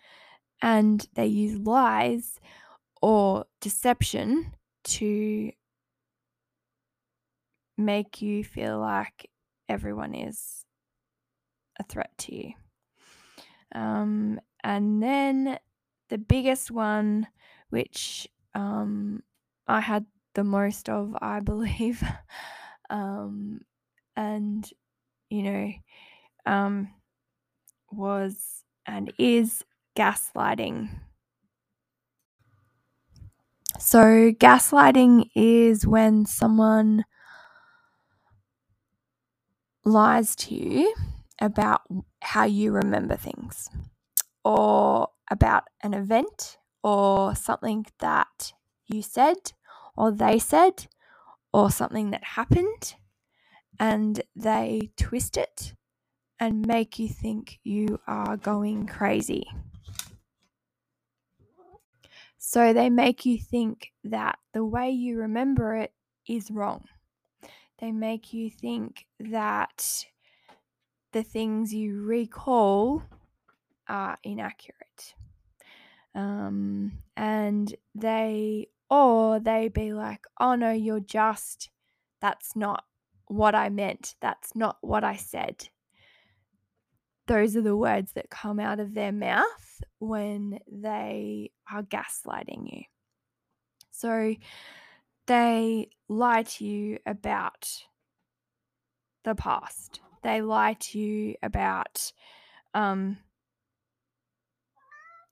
and 0.63 1.07
they 1.15 1.27
use 1.27 1.59
lies 1.59 2.39
or 3.03 3.45
deception 3.61 4.53
to 4.85 5.51
make 7.77 8.23
you 8.23 8.45
feel 8.45 8.79
like 8.79 9.30
everyone 9.71 10.15
is 10.15 10.65
a 11.79 11.85
threat 11.85 12.11
to 12.19 12.35
you. 12.35 12.53
Um, 13.75 14.41
and 14.63 15.03
then 15.03 15.59
the 16.09 16.19
biggest 16.19 16.71
one 16.71 17.29
which 17.71 18.29
um, 18.55 19.23
I 19.69 19.81
had 19.81 20.07
the 20.35 20.45
most 20.45 20.89
of, 20.89 21.17
I 21.23 21.41
believe. 21.41 22.03
um, 22.91 23.61
and, 24.17 24.69
you 25.31 25.43
know, 25.45 25.73
um, 26.47 26.91
was 27.93 28.65
and 28.87 29.13
is 29.19 29.65
gaslighting. 29.97 30.91
So, 33.79 34.33
gaslighting 34.33 35.31
is 35.35 35.87
when 35.87 36.27
someone 36.27 37.05
lies 39.85 40.37
to 40.37 40.55
you 40.55 40.95
about 41.41 41.83
how 42.23 42.45
you 42.45 42.73
remember 42.73 43.17
things 43.17 43.69
or 44.45 45.09
about 45.31 45.65
an 45.83 45.95
event 45.95 46.59
or 46.83 47.35
something 47.35 47.87
that 47.99 48.53
you 48.87 49.03
said 49.03 49.53
or 49.97 50.11
they 50.11 50.39
said 50.39 50.87
or 51.53 51.71
something 51.71 52.11
that 52.11 52.25
happened 52.25 52.95
and 53.79 54.23
they 54.37 54.91
twist 54.97 55.37
it 55.37 55.75
and 56.39 56.67
make 56.67 56.99
you 56.99 57.09
think 57.09 57.59
you 57.63 58.01
are 58.07 58.37
going 58.37 58.87
crazy. 58.87 59.47
So 62.39 62.73
they 62.73 62.89
make 62.89 63.27
you 63.27 63.39
think 63.39 63.93
that 64.05 64.39
the 64.55 64.65
way 64.65 64.91
you 64.91 65.19
remember 65.19 65.77
it 65.77 65.93
is 66.27 66.51
wrong. 66.51 66.85
They 67.81 67.93
make 67.93 68.35
you 68.35 68.51
think 68.51 69.07
that 69.19 70.05
the 71.13 71.23
things 71.23 71.73
you 71.75 72.03
recall 72.03 73.03
are 73.89 74.19
inaccurate. 74.23 75.15
Um, 76.15 76.99
and 77.17 77.75
they 77.95 78.69
or 78.91 79.39
they 79.39 79.69
be 79.69 79.93
like 79.93 80.25
oh 80.41 80.57
no 80.57 80.73
you're 80.73 80.99
just 80.99 81.71
that's 82.21 82.57
not 82.57 82.85
what 83.27 83.55
i 83.55 83.69
meant. 83.69 84.17
That's 84.21 84.55
not 84.55 84.77
what 84.81 85.05
i 85.05 85.17
said. 85.17 85.69
Those 87.29 87.57
are 87.57 87.63
the 87.63 87.77
words 87.77 88.13
that 88.13 88.29
come 88.29 88.59
out 88.59 88.81
of 88.81 88.95
their 88.95 89.13
mouth 89.13 89.83
when 90.01 90.59
they 90.71 91.53
are 91.71 91.85
gaslighting 91.85 92.73
you. 92.73 92.83
So 93.93 94.35
they 95.31 95.89
lie 96.09 96.43
to 96.43 96.65
you 96.65 96.99
about 97.07 97.85
the 99.23 99.37
past. 99.37 100.01
They 100.25 100.43
lie 100.43 100.75
to 100.81 100.99
you 100.99 101.37
about 101.41 102.13
um, 102.75 103.17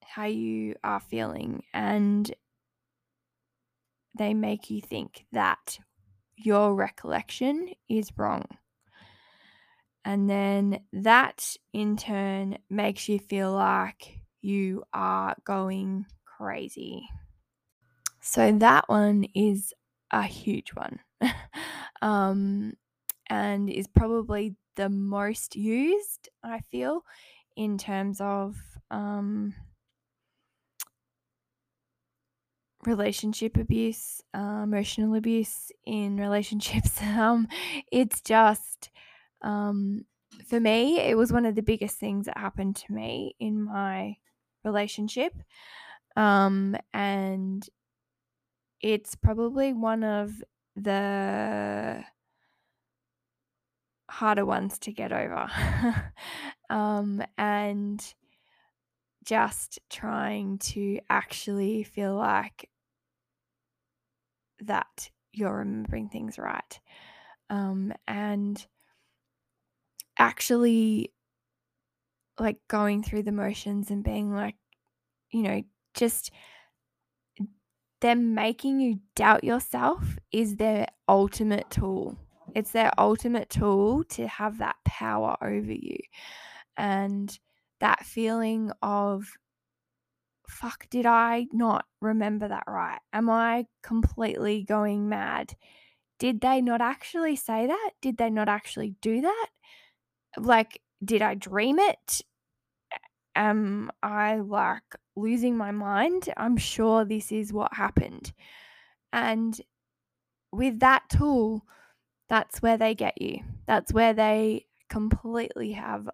how 0.05 0.27
you 0.27 0.77
are 0.85 1.01
feeling 1.01 1.65
and 1.75 2.33
they 4.17 4.35
make 4.35 4.71
you 4.71 4.81
think 4.81 5.25
that 5.33 5.81
your 6.37 6.77
recollection 6.77 7.71
is 7.89 8.13
wrong. 8.17 8.45
And 10.05 10.31
then 10.31 10.79
that 10.93 11.57
in 11.73 11.97
turn 11.97 12.59
makes 12.71 13.09
you 13.09 13.19
feel 13.19 13.51
like 13.53 14.21
you 14.43 14.85
are 14.93 15.35
going 15.43 16.07
crazy. 16.25 17.09
So 18.21 18.53
that 18.53 18.89
one 18.89 19.25
is 19.35 19.75
a 20.11 20.23
huge 20.25 20.71
one 20.75 21.01
um, 22.03 22.75
and 23.29 23.71
is 23.71 23.87
probably 23.89 24.57
the 24.77 24.89
most 24.89 25.57
used, 25.57 26.29
I 26.43 26.61
feel, 26.61 27.05
in 27.57 27.79
terms 27.79 28.21
of 28.21 28.57
um, 28.91 29.55
relationship 32.87 33.57
abuse, 33.57 34.23
uh, 34.35 34.61
emotional 34.65 35.15
abuse 35.15 35.71
in 35.85 36.17
relationships. 36.17 37.01
Um, 37.19 37.49
it's 37.91 38.21
just, 38.21 38.91
um, 39.43 40.05
for 40.47 40.61
me, 40.61 41.01
it 41.01 41.17
was 41.17 41.33
one 41.33 41.47
of 41.47 41.57
the 41.57 41.63
biggest 41.63 41.99
things 41.99 42.27
that 42.27 42.39
happened 42.39 42.77
to 42.77 42.93
me 42.93 43.35
in 43.41 43.63
my 43.63 44.17
relationship. 44.65 45.33
Um, 46.17 46.77
and 46.95 47.69
it's 48.81 49.15
probably 49.15 49.73
one 49.73 50.05
of 50.05 50.43
the 50.77 52.05
harder 54.11 54.47
ones 54.47 54.79
to 54.81 54.93
get 54.93 55.13
over. 55.13 55.51
um, 56.71 57.23
and 57.37 58.15
just 59.25 59.79
trying 59.91 60.59
to 60.59 60.99
actually 61.11 61.83
feel 61.83 62.15
like 62.15 62.71
that 64.61 65.11
you're 65.33 65.59
remembering 65.59 66.09
things 66.09 66.39
right. 66.39 66.81
Um, 67.51 67.93
and 68.07 68.67
actually 70.19 71.13
like 72.39 72.59
going 72.69 73.03
through 73.03 73.23
the 73.23 73.33
motions 73.33 73.91
and 73.91 74.03
being 74.05 74.33
like, 74.33 74.57
you 75.31 75.43
know, 75.43 75.63
just 75.95 76.31
them 78.01 78.35
making 78.35 78.81
you 78.81 79.01
doubt 79.15 79.45
yourself 79.45 80.19
is 80.33 80.57
their 80.57 80.87
ultimate 81.09 81.69
tool. 81.71 82.19
It's 82.55 82.71
their 82.71 82.93
ultimate 82.99 83.51
tool 83.51 84.05
to 84.05 84.27
have 84.27 84.59
that 84.59 84.77
power 84.85 85.37
over 85.43 85.73
you. 85.73 85.99
And 86.77 87.37
that 87.81 88.05
feeling 88.05 88.71
of, 88.83 89.27
fuck, 90.49 90.89
did 90.91 91.07
I 91.07 91.47
not 91.53 91.85
remember 92.01 92.49
that 92.49 92.65
right? 92.67 93.01
Am 93.13 93.29
I 93.29 93.67
completely 93.83 94.63
going 94.63 95.09
mad? 95.09 95.55
Did 96.19 96.41
they 96.41 96.61
not 96.61 96.81
actually 96.81 97.37
say 97.37 97.67
that? 97.67 97.91
Did 98.01 98.17
they 98.17 98.31
not 98.31 98.49
actually 98.49 98.95
do 99.01 99.21
that? 99.21 99.47
Like, 100.37 100.81
did 101.05 101.23
I 101.23 101.35
dream 101.35 101.79
it? 101.79 102.23
Am 103.37 103.91
I 104.03 104.37
like 104.37 104.83
losing 105.19 105.57
my 105.57 105.71
mind? 105.71 106.33
I'm 106.37 106.57
sure 106.57 107.05
this 107.05 107.33
is 107.33 107.53
what 107.53 107.75
happened. 107.75 108.33
And 109.13 109.61
with 110.53 110.81
that 110.81 111.03
tool, 111.11 111.63
that's 112.29 112.61
where 112.61 112.77
they 112.77 112.95
get 112.95 113.21
you. 113.21 113.41
That's 113.67 113.93
where 113.93 114.15
they 114.15 114.67
completely 114.89 115.73
have, 115.73 116.09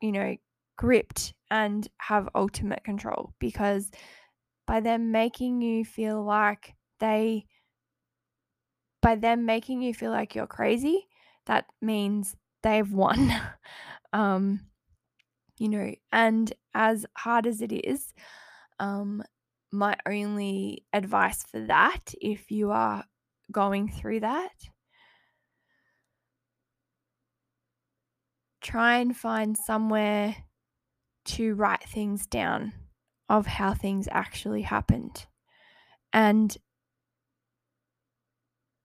you 0.00 0.12
know, 0.12 0.36
gripped 0.76 1.34
and 1.50 1.86
have 1.98 2.28
ultimate 2.34 2.84
control 2.84 3.32
because 3.38 3.90
by 4.66 4.80
them 4.80 5.10
making 5.12 5.62
you 5.62 5.84
feel 5.84 6.22
like 6.22 6.74
they, 7.00 7.46
by 9.00 9.14
them 9.14 9.46
making 9.46 9.82
you 9.82 9.94
feel 9.94 10.10
like 10.10 10.34
you're 10.34 10.46
crazy, 10.46 11.06
that 11.46 11.66
means 11.80 12.36
they've 12.62 12.92
won. 12.92 13.32
um, 14.12 14.60
you 15.58 15.68
know, 15.68 15.94
and 16.12 16.52
as 16.74 17.06
hard 17.16 17.46
as 17.46 17.60
it 17.60 17.72
is, 17.72 18.12
um, 18.78 19.22
my 19.72 19.96
only 20.06 20.84
advice 20.92 21.42
for 21.44 21.60
that, 21.60 22.14
if 22.20 22.50
you 22.50 22.70
are 22.70 23.04
going 23.50 23.88
through 23.88 24.20
that, 24.20 24.52
try 28.60 28.96
and 28.98 29.16
find 29.16 29.56
somewhere 29.56 30.36
to 31.24 31.54
write 31.54 31.84
things 31.84 32.26
down 32.26 32.72
of 33.28 33.46
how 33.46 33.74
things 33.74 34.08
actually 34.10 34.62
happened 34.62 35.26
and 36.12 36.56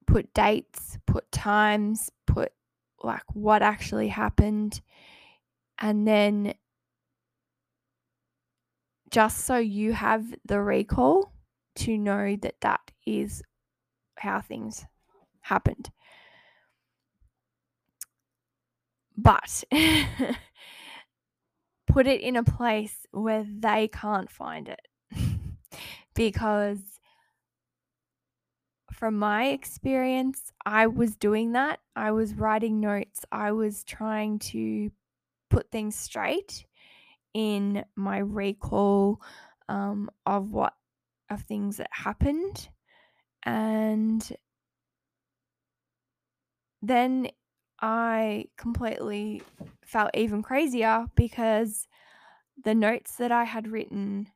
put 0.08 0.34
dates, 0.34 0.98
put 1.08 1.32
times, 1.32 2.10
put 2.28 2.52
like 3.04 3.24
what 3.34 3.62
actually 3.62 4.10
happened, 4.10 4.82
and 5.80 6.08
then 6.08 6.54
just 9.12 9.46
so 9.46 9.58
you 9.58 9.94
have 9.94 10.26
the 10.46 10.62
recall 10.62 11.34
to 11.76 11.98
know 11.98 12.36
that 12.42 12.56
that 12.62 12.92
is 13.06 13.44
how 14.18 14.42
things 14.42 14.86
happened. 15.42 15.92
But 19.18 19.64
put 21.88 22.08
it 22.08 22.22
in 22.22 22.38
a 22.38 22.44
place 22.44 23.06
where 23.12 23.46
they 23.48 23.90
can't 23.90 24.32
find 24.32 24.70
it. 24.70 24.88
because 26.16 26.80
from 28.94 29.20
my 29.20 29.48
experience, 29.48 30.52
I 30.66 30.88
was 30.88 31.16
doing 31.16 31.52
that. 31.52 31.80
I 31.96 32.12
was 32.12 32.34
writing 32.34 32.80
notes. 32.80 33.26
I 33.32 33.52
was 33.52 33.84
trying 33.84 34.40
to 34.40 34.92
put 35.50 35.70
things 35.70 35.96
straight 35.96 36.66
in 37.34 37.86
my 37.96 38.20
recall 38.20 39.22
um, 39.70 40.10
of 40.26 40.52
what 40.52 40.74
of 41.30 41.42
things 41.44 41.78
that 41.78 41.90
happened 41.92 42.70
and 43.44 44.36
then 46.82 47.30
I 47.80 48.46
completely 48.58 49.42
felt 49.84 50.12
even 50.14 50.42
crazier 50.42 51.08
because 51.16 51.88
the 52.64 52.76
notes 52.76 53.16
that 53.16 53.32
I 53.32 53.44
had 53.44 53.68
written 53.68 54.28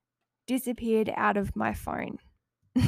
disappeared 0.48 1.12
out 1.16 1.38
of 1.38 1.56
my 1.56 1.74
phone. 1.74 2.18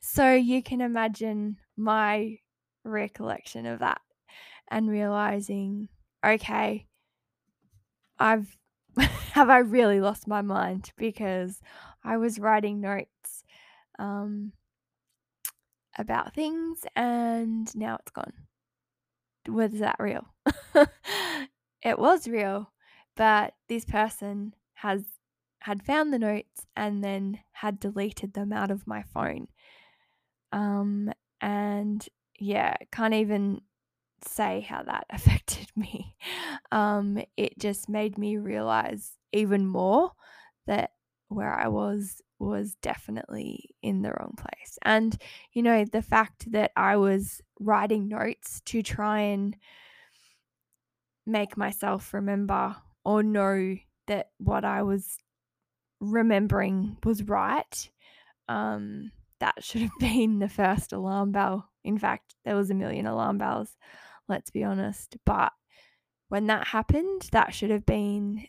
so 0.00 0.32
you 0.34 0.62
can 0.62 0.80
imagine 0.80 1.58
my 1.76 2.38
recollection 2.84 3.66
of 3.66 3.80
that 3.80 4.00
and 4.68 4.88
realizing, 4.88 5.88
okay, 6.24 6.86
I've 8.18 8.56
have 9.40 9.48
I 9.48 9.60
really 9.60 10.02
lost 10.02 10.28
my 10.28 10.42
mind 10.42 10.92
because 10.98 11.62
I 12.04 12.18
was 12.18 12.38
writing 12.38 12.78
notes 12.78 13.42
um, 13.98 14.52
about 15.96 16.34
things 16.34 16.84
and 16.94 17.74
now 17.74 17.96
it's 18.00 18.10
gone. 18.10 18.34
Was 19.48 19.72
that 19.78 19.96
real? 19.98 20.26
it 21.82 21.98
was 21.98 22.28
real, 22.28 22.70
but 23.16 23.54
this 23.66 23.86
person 23.86 24.52
has 24.74 25.04
had 25.60 25.82
found 25.82 26.12
the 26.12 26.18
notes 26.18 26.66
and 26.76 27.02
then 27.02 27.40
had 27.52 27.80
deleted 27.80 28.34
them 28.34 28.52
out 28.52 28.70
of 28.70 28.86
my 28.86 29.02
phone. 29.02 29.48
Um, 30.52 31.10
and 31.40 32.06
yeah, 32.38 32.76
can't 32.92 33.14
even 33.14 33.62
say 34.22 34.60
how 34.60 34.82
that 34.82 35.06
affected 35.10 35.68
me. 35.74 36.14
Um, 36.70 37.22
it 37.38 37.58
just 37.58 37.88
made 37.88 38.18
me 38.18 38.36
realize 38.36 39.12
even 39.32 39.66
more 39.66 40.12
that 40.66 40.92
where 41.28 41.52
I 41.52 41.68
was 41.68 42.20
was 42.38 42.74
definitely 42.82 43.70
in 43.82 44.00
the 44.02 44.10
wrong 44.10 44.34
place. 44.36 44.78
And, 44.82 45.16
you 45.52 45.62
know, 45.62 45.84
the 45.84 46.02
fact 46.02 46.50
that 46.52 46.72
I 46.74 46.96
was 46.96 47.42
writing 47.58 48.08
notes 48.08 48.62
to 48.66 48.82
try 48.82 49.20
and 49.20 49.56
make 51.26 51.56
myself 51.56 52.14
remember 52.14 52.76
or 53.04 53.22
know 53.22 53.76
that 54.06 54.30
what 54.38 54.64
I 54.64 54.82
was 54.82 55.18
remembering 56.00 56.96
was 57.04 57.22
right, 57.24 57.90
um, 58.48 59.12
that 59.40 59.56
should 59.62 59.82
have 59.82 59.98
been 60.00 60.38
the 60.38 60.48
first 60.48 60.94
alarm 60.94 61.32
bell. 61.32 61.68
In 61.84 61.98
fact, 61.98 62.34
there 62.44 62.56
was 62.56 62.70
a 62.70 62.74
million 62.74 63.06
alarm 63.06 63.36
bells 63.36 63.76
let's 64.30 64.50
be 64.50 64.64
honest. 64.64 65.16
But 65.26 65.52
when 66.28 66.46
that 66.46 66.68
happened, 66.68 67.28
that 67.32 67.52
should 67.52 67.70
have 67.70 67.84
been 67.84 68.46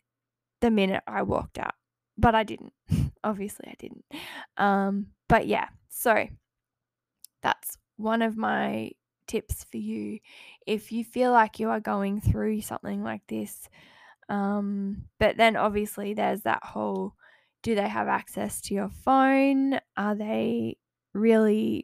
the 0.62 0.72
minute 0.72 1.04
I 1.08 1.24
walked 1.24 1.58
out. 1.60 1.74
But 2.18 2.36
I 2.36 2.44
didn't. 2.44 2.74
Obviously, 3.24 3.68
I 3.68 3.76
didn't. 3.78 4.06
Um, 4.58 5.08
but 5.28 5.48
yeah, 5.48 5.68
so 5.90 6.28
that's 7.42 7.78
one 7.98 8.22
of 8.22 8.38
my 8.38 8.92
tips 9.28 9.66
for 9.70 9.78
you. 9.78 10.20
If 10.66 10.92
you 10.92 11.04
feel 11.04 11.32
like 11.32 11.60
you 11.60 11.70
are 11.70 11.80
going 11.80 12.22
through 12.22 12.62
something 12.62 13.04
like 13.04 13.22
this, 13.28 13.70
um, 14.30 15.06
but 15.20 15.38
then 15.38 15.56
obviously 15.56 16.14
there's 16.14 16.42
that 16.42 16.64
whole 16.64 17.16
do 17.64 17.76
they 17.76 17.88
have 17.88 18.08
access 18.08 18.60
to 18.62 18.74
your 18.74 18.90
phone? 18.90 19.80
Are 19.96 20.16
they 20.16 20.78
really 21.14 21.84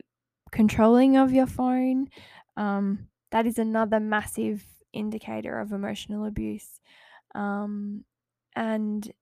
controlling 0.52 1.18
of 1.18 1.32
your 1.32 1.46
phone? 1.46 2.08
Um, 2.56 3.08
that 3.32 3.46
is 3.46 3.60
another 3.60 4.00
massive 4.00 4.66
indicator 4.94 5.60
of 5.60 5.72
emotional 5.72 6.26
abuse. 6.26 6.80
Um, 7.36 8.06
and 8.58 9.13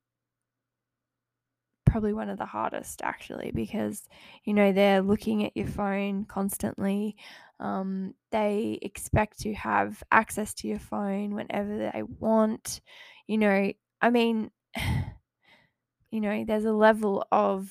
probably 1.85 2.13
one 2.13 2.29
of 2.29 2.37
the 2.37 2.45
hardest 2.45 3.01
actually 3.03 3.51
because 3.53 4.07
you 4.45 4.53
know 4.53 4.71
they're 4.71 5.01
looking 5.01 5.45
at 5.45 5.55
your 5.55 5.67
phone 5.67 6.25
constantly 6.25 7.15
um, 7.59 8.13
they 8.31 8.79
expect 8.81 9.39
to 9.39 9.53
have 9.53 10.03
access 10.11 10.53
to 10.53 10.67
your 10.67 10.79
phone 10.79 11.35
whenever 11.35 11.77
they 11.77 12.03
want 12.19 12.81
you 13.27 13.37
know 13.37 13.71
i 14.01 14.09
mean 14.09 14.49
you 16.11 16.21
know 16.21 16.43
there's 16.47 16.65
a 16.65 16.73
level 16.73 17.25
of 17.31 17.69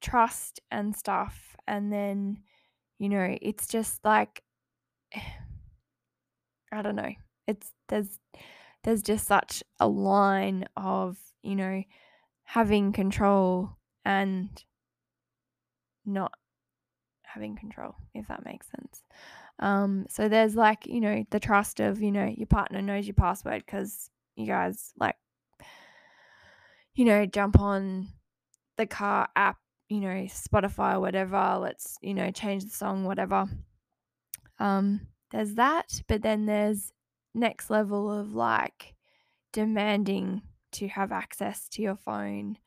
trust 0.00 0.60
and 0.70 0.94
stuff 0.94 1.56
and 1.66 1.92
then 1.92 2.38
you 2.98 3.08
know 3.08 3.36
it's 3.42 3.66
just 3.66 4.04
like 4.04 4.42
i 6.72 6.82
don't 6.82 6.96
know 6.96 7.12
it's 7.46 7.72
there's 7.88 8.18
there's 8.86 9.02
just 9.02 9.26
such 9.26 9.62
a 9.78 9.86
line 9.86 10.64
of 10.76 11.18
you 11.42 11.56
know 11.56 11.82
having 12.44 12.92
control 12.92 13.76
and 14.04 14.48
not 16.06 16.32
having 17.24 17.56
control, 17.56 17.94
if 18.14 18.28
that 18.28 18.44
makes 18.44 18.68
sense. 18.70 19.02
Um, 19.58 20.06
so 20.08 20.28
there's 20.28 20.54
like, 20.54 20.86
you 20.86 21.00
know, 21.00 21.24
the 21.30 21.40
trust 21.40 21.80
of, 21.80 22.00
you 22.00 22.12
know, 22.12 22.32
your 22.34 22.46
partner 22.46 22.80
knows 22.80 23.06
your 23.06 23.14
password 23.14 23.64
because 23.66 24.08
you 24.36 24.46
guys 24.46 24.92
like, 24.98 25.16
you 26.94 27.04
know, 27.04 27.26
jump 27.26 27.58
on 27.58 28.08
the 28.76 28.86
car 28.86 29.28
app, 29.34 29.58
you 29.88 30.00
know, 30.00 30.26
Spotify 30.28 30.94
or 30.94 31.00
whatever. 31.00 31.58
Let's, 31.60 31.96
you 32.00 32.14
know, 32.14 32.30
change 32.30 32.64
the 32.64 32.70
song, 32.70 33.04
whatever. 33.04 33.46
Um, 34.58 35.00
there's 35.30 35.54
that, 35.54 36.00
but 36.06 36.22
then 36.22 36.46
there's 36.46 36.92
next 37.36 37.70
level 37.70 38.10
of 38.10 38.34
like 38.34 38.94
demanding 39.52 40.42
to 40.72 40.88
have 40.88 41.12
access 41.12 41.68
to 41.70 41.82
your 41.82 41.96
phone 41.96 42.58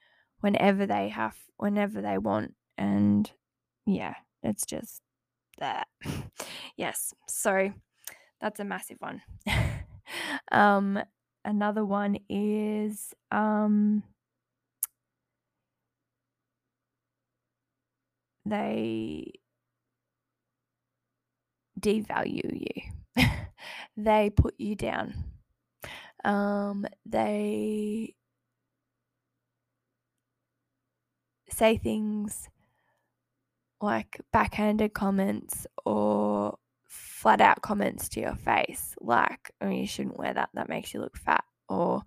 whenever 0.42 0.86
they 0.86 1.10
have 1.10 1.36
whenever 1.58 2.02
they 2.02 2.18
want 2.18 2.56
and 2.78 3.32
yeah 3.86 4.16
it's 4.44 4.66
just 4.66 5.02
that. 5.60 5.88
Yes 6.78 7.14
so 7.28 7.74
that's 8.42 8.60
a 8.60 8.66
massive 8.66 8.98
one. 9.00 9.22
Um 10.52 11.00
another 11.46 11.86
one 11.86 12.18
is 12.30 13.14
um 13.32 14.04
they 18.46 19.32
devalue 21.80 22.52
you 22.60 22.99
they 24.06 24.30
put 24.30 24.56
you 24.58 24.76
down. 24.76 25.14
Um, 26.24 26.86
they 27.06 28.16
say 31.50 31.78
things 31.78 32.50
like 33.82 34.20
backhanded 34.34 34.94
comments 34.94 35.66
or 35.86 36.58
flat 36.88 37.42
out 37.42 37.62
comments 37.62 38.10
to 38.10 38.20
your 38.20 38.36
face, 38.36 38.96
like, 39.00 39.52
oh, 39.62 39.70
you 39.70 39.88
shouldn't 39.88 40.18
wear 40.18 40.34
that, 40.34 40.50
that 40.54 40.70
makes 40.70 40.94
you 40.94 41.00
look 41.00 41.18
fat, 41.18 41.44
or, 41.68 42.02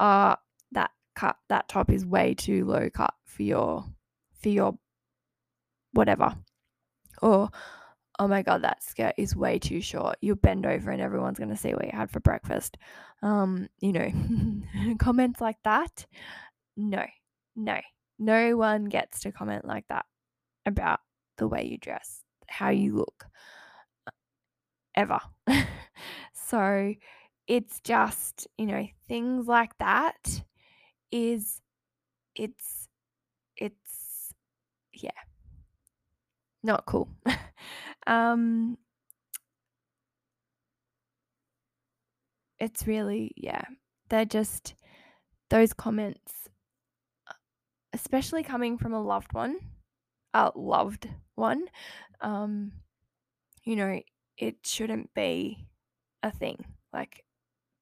uh, 0.00 0.34
that 0.72 0.90
cut, 1.14 1.36
that 1.48 1.68
top 1.68 1.90
is 1.90 2.04
way 2.04 2.34
too 2.34 2.64
low 2.64 2.90
cut 2.90 3.14
for 3.24 3.42
your, 3.42 3.84
for 4.40 4.48
your 4.48 4.78
whatever, 5.92 6.36
or, 7.22 7.50
oh 8.18 8.28
my 8.28 8.42
god, 8.42 8.62
that 8.62 8.82
skirt 8.82 9.14
is 9.16 9.34
way 9.34 9.58
too 9.58 9.80
short. 9.80 10.16
You 10.20 10.36
bend 10.36 10.66
over 10.66 10.90
and 10.90 11.00
everyone's 11.00 11.38
going 11.38 11.50
to 11.50 11.56
see 11.56 11.72
what 11.72 11.84
you 11.84 11.90
had 11.92 12.10
for 12.10 12.20
breakfast. 12.20 12.76
Um, 13.22 13.68
you 13.80 13.92
know, 13.92 14.96
comments 14.98 15.40
like 15.40 15.58
that. 15.64 16.06
No, 16.76 17.04
no, 17.56 17.80
no 18.18 18.56
one 18.56 18.84
gets 18.84 19.20
to 19.20 19.32
comment 19.32 19.64
like 19.64 19.86
that 19.88 20.06
about 20.66 21.00
the 21.38 21.48
way 21.48 21.64
you 21.64 21.78
dress, 21.78 22.22
how 22.48 22.70
you 22.70 22.94
look, 22.94 23.26
ever. 24.94 25.18
so 26.32 26.94
it's 27.46 27.80
just, 27.80 28.46
you 28.56 28.66
know, 28.66 28.86
things 29.08 29.46
like 29.46 29.76
that 29.78 30.42
is, 31.10 31.60
it's, 32.34 32.88
it's, 33.56 34.34
yeah, 34.92 35.10
not 36.64 36.86
cool. 36.86 37.08
um, 38.06 38.78
it's 42.58 42.86
really, 42.86 43.32
yeah, 43.36 43.62
they're 44.08 44.24
just 44.24 44.74
those 45.50 45.72
comments, 45.72 46.48
especially 47.92 48.42
coming 48.42 48.78
from 48.78 48.92
a 48.92 49.02
loved 49.02 49.32
one, 49.32 49.58
a 50.32 50.50
loved 50.56 51.08
one, 51.34 51.66
um, 52.20 52.72
you 53.64 53.76
know, 53.76 54.00
it 54.38 54.56
shouldn't 54.64 55.12
be 55.14 55.66
a 56.22 56.30
thing. 56.30 56.64
Like, 56.92 57.24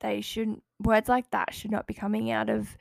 they 0.01 0.21
shouldn't, 0.21 0.63
words 0.81 1.09
like 1.09 1.31
that 1.31 1.55
should 1.55 1.71
not 1.71 1.87
be 1.87 1.95
coming 1.95 2.31
out 2.31 2.51
of 2.51 2.77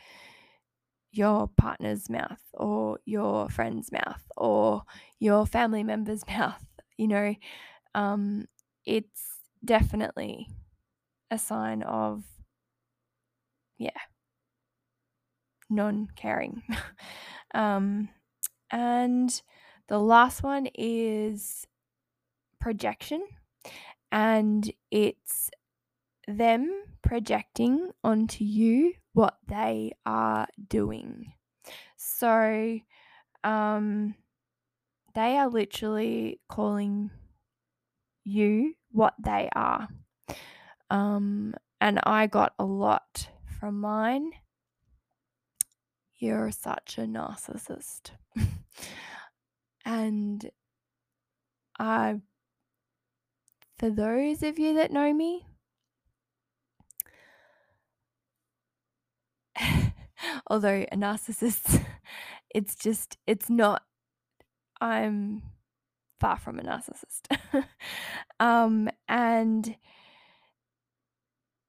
your 1.11 1.49
partner's 1.57 2.09
mouth 2.09 2.41
or 2.53 2.99
your 3.05 3.49
friend's 3.49 3.91
mouth 3.91 4.23
or 4.37 4.83
your 5.19 5.45
family 5.45 5.83
member's 5.83 6.25
mouth. 6.27 6.63
You 6.97 7.07
know, 7.07 7.35
um, 7.95 8.45
it's 8.85 9.39
definitely 9.63 10.47
a 11.29 11.37
sign 11.37 11.83
of, 11.83 12.23
yeah, 13.77 13.89
non 15.69 16.07
caring. 16.15 16.61
um, 17.53 18.09
and 18.69 19.41
the 19.87 19.99
last 19.99 20.43
one 20.43 20.67
is 20.75 21.65
projection, 22.59 23.25
and 24.11 24.71
it's 24.91 25.49
them 26.27 26.83
projecting 27.01 27.91
onto 28.03 28.43
you 28.43 28.93
what 29.13 29.37
they 29.47 29.91
are 30.05 30.47
doing. 30.69 31.33
So, 31.97 32.79
um, 33.43 34.15
they 35.13 35.37
are 35.37 35.49
literally 35.49 36.39
calling 36.47 37.11
you 38.23 38.75
what 38.91 39.13
they 39.23 39.49
are. 39.55 39.89
Um, 40.89 41.53
and 41.79 41.99
I 42.03 42.27
got 42.27 42.53
a 42.59 42.65
lot 42.65 43.29
from 43.59 43.79
mine. 43.79 44.31
You're 46.17 46.51
such 46.51 46.97
a 46.97 47.01
narcissist. 47.01 48.11
and 49.85 50.51
I, 51.79 52.21
for 53.79 53.89
those 53.89 54.43
of 54.43 54.59
you 54.59 54.75
that 54.75 54.91
know 54.91 55.11
me, 55.13 55.47
although 60.47 60.85
a 60.91 60.95
narcissist, 60.95 61.83
it's 62.55 62.75
just, 62.75 63.17
it's 63.27 63.49
not, 63.49 63.83
I'm 64.79 65.43
far 66.19 66.37
from 66.37 66.59
a 66.59 66.63
narcissist. 66.63 67.65
um, 68.39 68.89
and 69.07 69.75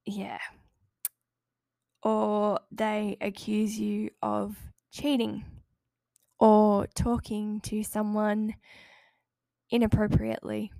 yeah. 0.05 0.39
Or 2.03 2.59
they 2.71 3.17
accuse 3.21 3.79
you 3.79 4.09
of 4.21 4.57
cheating 4.91 5.45
or 6.39 6.87
talking 6.87 7.61
to 7.61 7.83
someone 7.83 8.55
inappropriately 9.69 10.71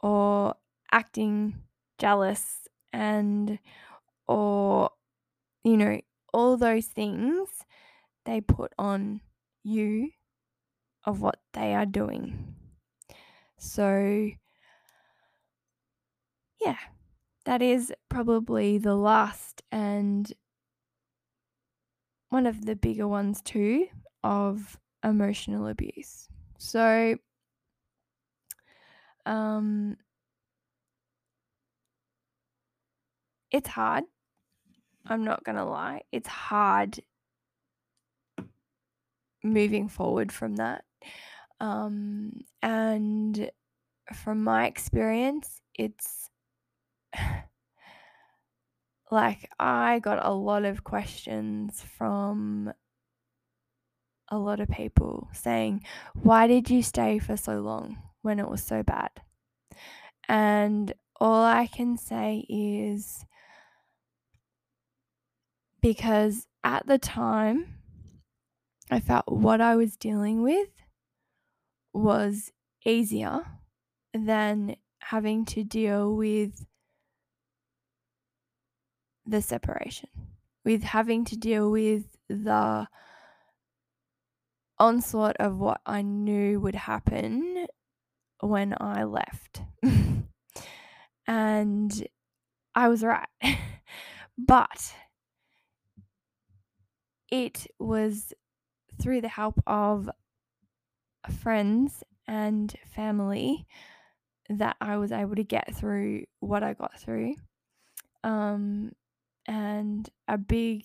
or 0.00 0.54
acting 0.92 1.54
jealous 1.98 2.68
and 2.92 3.58
or 4.26 4.90
you 5.64 5.76
know 5.76 6.00
all 6.32 6.56
those 6.56 6.86
things 6.86 7.48
they 8.24 8.40
put 8.40 8.72
on 8.78 9.20
you 9.62 10.10
of 11.04 11.20
what 11.20 11.40
they 11.52 11.74
are 11.74 11.86
doing 11.86 12.54
so 13.56 14.30
yeah 16.60 16.78
that 17.44 17.62
is 17.62 17.92
probably 18.08 18.78
the 18.78 18.94
last 18.94 19.62
and 19.72 20.32
one 22.28 22.46
of 22.46 22.66
the 22.66 22.76
bigger 22.76 23.08
ones 23.08 23.40
too 23.40 23.86
of 24.22 24.78
emotional 25.04 25.66
abuse. 25.68 26.28
So, 26.58 27.16
um, 29.26 29.96
it's 33.50 33.68
hard. 33.68 34.04
I'm 35.08 35.24
not 35.24 35.44
going 35.44 35.56
to 35.56 35.64
lie. 35.64 36.02
It's 36.12 36.28
hard 36.28 37.00
moving 39.42 39.88
forward 39.88 40.32
from 40.32 40.56
that. 40.56 40.84
Um, 41.60 42.40
and 42.62 43.50
from 44.14 44.44
my 44.44 44.66
experience, 44.66 45.60
it's 45.74 46.30
like 49.10 49.48
I 49.58 49.98
got 50.00 50.24
a 50.24 50.32
lot 50.32 50.64
of 50.64 50.84
questions 50.84 51.82
from 51.96 52.72
a 54.30 54.38
lot 54.38 54.60
of 54.60 54.68
people 54.68 55.28
saying, 55.32 55.82
Why 56.14 56.46
did 56.46 56.70
you 56.70 56.82
stay 56.82 57.18
for 57.18 57.36
so 57.36 57.60
long 57.60 57.98
when 58.22 58.38
it 58.38 58.48
was 58.48 58.62
so 58.62 58.82
bad? 58.82 59.10
And 60.28 60.92
all 61.20 61.42
I 61.42 61.66
can 61.66 61.96
say 61.96 62.44
is 62.48 63.24
because 65.80 66.46
at 66.64 66.86
the 66.86 66.98
time, 66.98 67.78
I 68.90 69.00
felt 69.00 69.28
what 69.28 69.60
I 69.60 69.76
was 69.76 69.96
dealing 69.96 70.42
with 70.42 70.68
was 71.92 72.52
easier 72.84 73.44
than 74.14 74.76
having 75.00 75.44
to 75.46 75.62
deal 75.64 76.14
with 76.14 76.66
the 79.26 79.42
separation, 79.42 80.08
with 80.64 80.82
having 80.82 81.24
to 81.26 81.36
deal 81.36 81.70
with 81.70 82.04
the 82.28 82.88
onslaught 84.78 85.36
of 85.38 85.58
what 85.58 85.80
I 85.84 86.02
knew 86.02 86.60
would 86.60 86.74
happen 86.74 87.66
when 88.40 88.74
I 88.80 89.04
left. 89.04 89.62
and 91.26 92.08
I 92.74 92.88
was 92.88 93.02
right. 93.02 93.28
but 94.38 94.94
it 97.30 97.66
was 97.78 98.32
through 99.00 99.20
the 99.20 99.28
help 99.28 99.60
of 99.66 100.10
friends 101.40 102.02
and 102.26 102.74
family 102.94 103.66
that 104.48 104.76
I 104.80 104.96
was 104.96 105.12
able 105.12 105.36
to 105.36 105.44
get 105.44 105.74
through 105.74 106.24
what 106.40 106.62
I 106.62 106.74
got 106.74 106.98
through. 106.98 107.34
Um, 108.24 108.92
and 109.46 110.08
a 110.26 110.38
big 110.38 110.84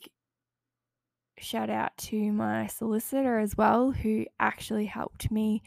shout 1.37 1.69
out 1.69 1.95
to 1.97 2.31
my 2.31 2.67
solicitor 2.67 3.39
as 3.39 3.57
well, 3.57 3.91
who 3.91 4.25
actually 4.39 4.85
helped 4.85 5.31
me 5.31 5.61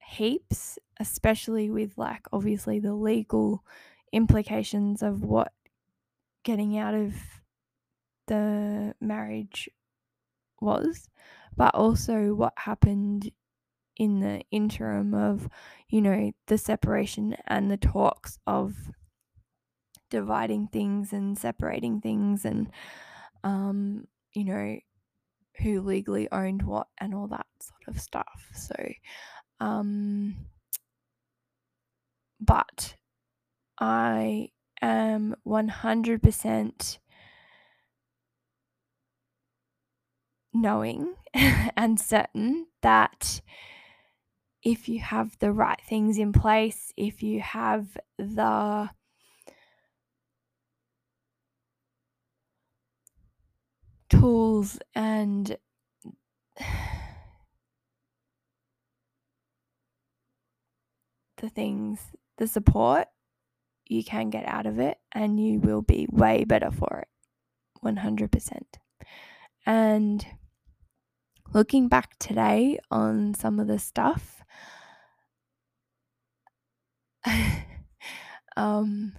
heaps, 0.00 0.78
especially 1.00 1.70
with 1.70 1.96
like 1.98 2.22
obviously 2.32 2.78
the 2.78 2.94
legal 2.94 3.64
implications 4.12 5.02
of 5.02 5.22
what 5.22 5.52
getting 6.44 6.78
out 6.78 6.94
of 6.94 7.14
the 8.26 8.94
marriage 9.00 9.68
was, 10.60 11.08
but 11.56 11.74
also 11.74 12.34
what 12.34 12.52
happened 12.56 13.30
in 13.96 14.20
the 14.20 14.42
interim 14.50 15.14
of, 15.14 15.48
you 15.88 16.00
know, 16.00 16.32
the 16.46 16.58
separation 16.58 17.36
and 17.46 17.70
the 17.70 17.76
talks 17.76 18.38
of 18.46 18.74
dividing 20.10 20.68
things 20.68 21.12
and 21.12 21.36
separating 21.36 22.00
things 22.00 22.44
and, 22.44 22.70
um, 23.44 24.06
you 24.34 24.44
know, 24.44 24.78
who 25.62 25.80
legally 25.80 26.28
owned 26.30 26.62
what 26.62 26.86
and 26.98 27.14
all 27.14 27.26
that 27.26 27.46
sort 27.60 27.88
of 27.88 28.00
stuff. 28.00 28.48
So, 28.54 28.74
um, 29.60 30.36
but 32.40 32.94
I 33.80 34.50
am 34.80 35.34
100% 35.46 36.98
knowing 40.60 41.14
and 41.34 42.00
certain 42.00 42.66
that 42.82 43.40
if 44.62 44.88
you 44.88 45.00
have 45.00 45.38
the 45.38 45.52
right 45.52 45.80
things 45.88 46.18
in 46.18 46.32
place, 46.32 46.92
if 46.96 47.22
you 47.22 47.40
have 47.40 47.96
the 48.18 48.90
tools 54.10 54.78
and 54.94 55.56
the 61.38 61.48
things, 61.48 62.00
the 62.36 62.46
support, 62.46 63.08
you 63.86 64.04
can 64.04 64.30
get 64.30 64.46
out 64.46 64.66
of 64.66 64.78
it 64.78 64.98
and 65.12 65.40
you 65.40 65.58
will 65.60 65.82
be 65.82 66.06
way 66.10 66.44
better 66.44 66.70
for 66.70 67.04
it. 67.04 67.08
100%. 67.84 68.62
And 69.64 70.26
looking 71.54 71.88
back 71.88 72.18
today 72.18 72.78
on 72.90 73.34
some 73.34 73.60
of 73.60 73.66
the 73.66 73.78
stuff, 73.78 74.42
um, 78.56 79.12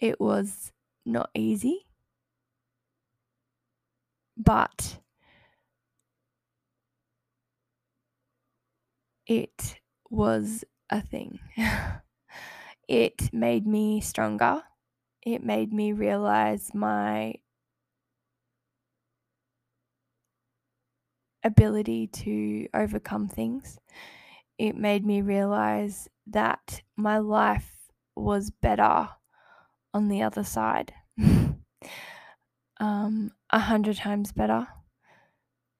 it 0.00 0.20
was 0.20 0.72
not 1.06 1.30
easy, 1.34 1.86
but 4.36 5.00
it 9.26 9.78
was 10.10 10.64
a 10.90 11.00
thing. 11.00 11.38
it 12.88 13.32
made 13.32 13.66
me 13.66 14.00
stronger. 14.00 14.62
It 15.22 15.42
made 15.44 15.72
me 15.72 15.92
realize 15.92 16.74
my 16.74 17.34
ability 21.44 22.06
to 22.08 22.68
overcome 22.74 23.28
things. 23.28 23.78
It 24.58 24.76
made 24.76 25.04
me 25.06 25.22
realize 25.22 26.08
that 26.26 26.82
my 26.96 27.18
life 27.18 27.72
was 28.16 28.50
better 28.50 29.08
on 29.94 30.08
the 30.08 30.22
other 30.22 30.44
side. 30.44 30.94
um, 32.80 33.32
a 33.50 33.58
hundred 33.58 33.96
times 33.96 34.32
better. 34.32 34.66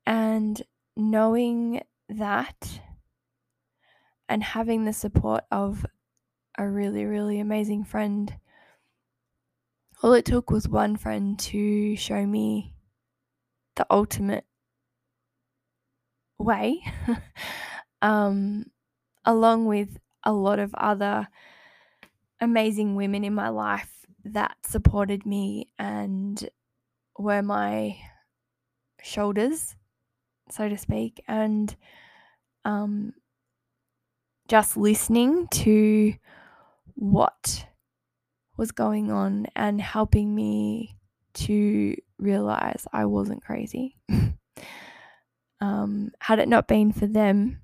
And 0.06 0.62
knowing 0.96 1.82
that 2.08 2.80
and 4.28 4.42
having 4.42 4.84
the 4.84 4.92
support 4.92 5.44
of 5.50 5.84
a 6.58 6.68
really, 6.68 7.04
really 7.04 7.40
amazing 7.40 7.84
friend. 7.84 8.34
All 10.02 10.12
it 10.12 10.24
took 10.24 10.50
was 10.50 10.68
one 10.68 10.96
friend 10.96 11.38
to 11.40 11.96
show 11.96 12.24
me 12.24 12.72
the 13.74 13.86
ultimate 13.90 14.44
way, 16.38 16.80
um, 18.02 18.66
along 19.24 19.66
with 19.66 19.98
a 20.24 20.32
lot 20.32 20.60
of 20.60 20.74
other 20.74 21.28
amazing 22.40 22.94
women 22.94 23.24
in 23.24 23.34
my 23.34 23.48
life 23.48 24.06
that 24.24 24.56
supported 24.64 25.26
me 25.26 25.66
and 25.78 26.48
were 27.18 27.42
my 27.42 27.96
shoulders, 29.02 29.74
so 30.50 30.68
to 30.68 30.78
speak, 30.78 31.22
and 31.26 31.74
um, 32.64 33.14
just 34.48 34.76
listening 34.76 35.48
to 35.48 36.14
what 36.94 37.67
was 38.58 38.72
going 38.72 39.10
on 39.10 39.46
and 39.56 39.80
helping 39.80 40.34
me 40.34 40.96
to 41.32 41.96
realize 42.18 42.86
I 42.92 43.06
wasn't 43.06 43.42
crazy. 43.42 43.96
um, 45.60 46.10
had 46.20 46.40
it 46.40 46.48
not 46.48 46.66
been 46.66 46.92
for 46.92 47.06
them, 47.06 47.60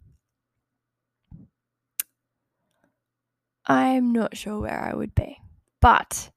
I'm 3.67 4.13
not 4.13 4.37
sure 4.37 4.61
where 4.61 4.81
I 4.81 4.95
would 4.95 5.15
be. 5.15 5.39
But 5.81 6.31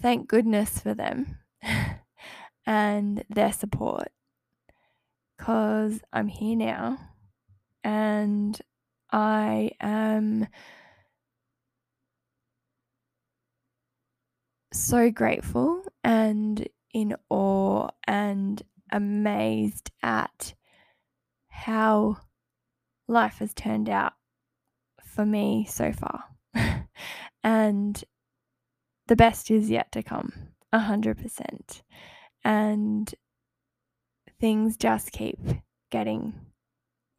thank 0.00 0.28
goodness 0.28 0.78
for 0.78 0.94
them 0.94 1.38
and 2.66 3.24
their 3.28 3.52
support 3.52 4.08
because 5.36 6.00
I'm 6.12 6.28
here 6.28 6.56
now 6.56 6.98
and 7.84 8.58
I 9.12 9.72
am 9.80 10.46
so 14.78 15.10
grateful 15.10 15.82
and 16.04 16.68
in 16.94 17.14
awe 17.28 17.88
and 18.06 18.62
amazed 18.90 19.90
at 20.02 20.54
how 21.48 22.16
life 23.08 23.38
has 23.38 23.52
turned 23.54 23.88
out 23.88 24.12
for 25.02 25.26
me 25.26 25.66
so 25.68 25.92
far. 25.92 26.24
and 27.44 28.04
the 29.08 29.16
best 29.16 29.50
is 29.50 29.70
yet 29.70 29.90
to 29.92 30.02
come, 30.02 30.32
100%. 30.72 31.82
And 32.44 33.14
things 34.40 34.76
just 34.76 35.12
keep 35.12 35.38
getting 35.90 36.34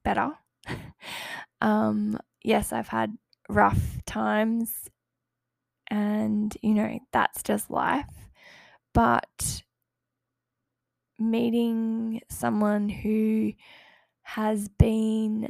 better. 0.03 0.31
um, 1.61 2.17
yes, 2.43 2.71
I've 2.71 2.87
had 2.87 3.17
rough 3.49 4.03
times, 4.05 4.89
and 5.89 6.55
you 6.61 6.73
know, 6.73 6.99
that's 7.11 7.43
just 7.43 7.69
life. 7.69 8.05
But 8.93 9.63
meeting 11.17 12.21
someone 12.29 12.89
who 12.89 13.53
has 14.21 14.69
been 14.69 15.49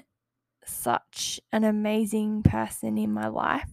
such 0.65 1.39
an 1.52 1.63
amazing 1.63 2.43
person 2.43 2.97
in 2.97 3.12
my 3.12 3.28
life 3.28 3.69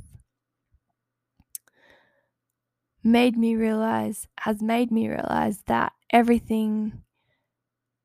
made 3.03 3.37
me 3.37 3.55
realize, 3.55 4.27
has 4.41 4.61
made 4.61 4.91
me 4.91 5.09
realize 5.09 5.63
that 5.67 5.93
everything 6.11 7.03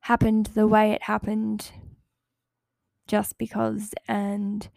happened 0.00 0.46
the 0.54 0.66
way 0.66 0.92
it 0.92 1.02
happened 1.02 1.72
just 3.08 3.36
because. 3.36 3.92
And, 4.06 4.68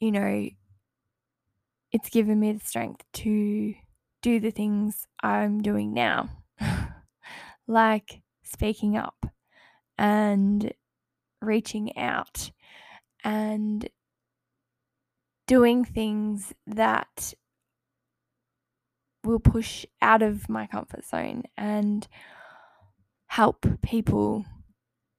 you 0.00 0.10
know, 0.10 0.48
it's 1.92 2.08
given 2.08 2.38
me 2.40 2.52
the 2.52 2.64
strength 2.64 3.04
to 3.12 3.74
do 4.22 4.40
the 4.40 4.50
things 4.50 5.06
I'm 5.22 5.62
doing 5.62 5.92
now, 5.92 6.30
like 7.66 8.22
speaking 8.42 8.96
up 8.96 9.26
and 9.98 10.72
reaching 11.40 11.96
out 11.96 12.50
and 13.24 13.88
doing 15.46 15.84
things 15.84 16.52
that 16.66 17.34
will 19.24 19.40
push 19.40 19.84
out 20.00 20.22
of 20.22 20.48
my 20.48 20.66
comfort 20.66 21.04
zone 21.04 21.42
and 21.56 22.06
help 23.26 23.66
people 23.82 24.44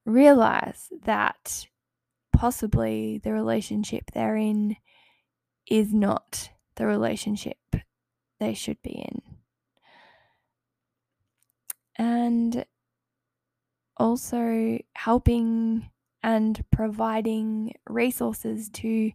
realize 0.05 0.87
that 1.03 1.67
possibly 2.33 3.19
the 3.23 3.31
relationship 3.31 4.11
they're 4.13 4.35
in 4.35 4.75
is 5.69 5.93
not 5.93 6.49
the 6.75 6.85
relationship 6.85 7.57
they 8.39 8.53
should 8.53 8.81
be 8.81 8.91
in. 8.91 9.21
And 11.97 12.65
also 13.97 14.79
helping 14.95 15.89
and 16.23 16.63
providing 16.71 17.73
resources 17.87 18.69
to 18.69 19.11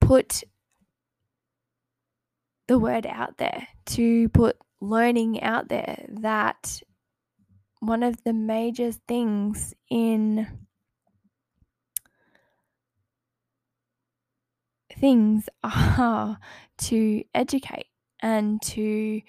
put 0.00 0.44
the 2.66 2.78
word 2.78 3.06
out 3.06 3.38
there, 3.38 3.68
to 3.86 4.28
put 4.30 4.56
learning 4.80 5.42
out 5.42 5.68
there 5.68 6.04
that 6.08 6.80
one 7.80 8.02
of 8.02 8.22
the 8.24 8.32
major 8.32 8.92
things 8.92 9.74
in 9.90 10.46
things 14.98 15.48
are 15.62 16.38
to 16.78 17.24
educate 17.34 17.86
and 18.20 18.60
to 18.62 19.20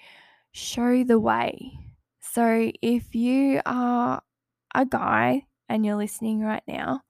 show 0.52 1.04
the 1.04 1.18
way. 1.18 1.78
So 2.20 2.72
if 2.82 3.14
you 3.14 3.60
are 3.66 4.22
a 4.74 4.86
guy 4.86 5.46
and 5.68 5.84
you're 5.84 5.96
listening 5.96 6.40
right 6.40 6.62
now, 6.66 7.02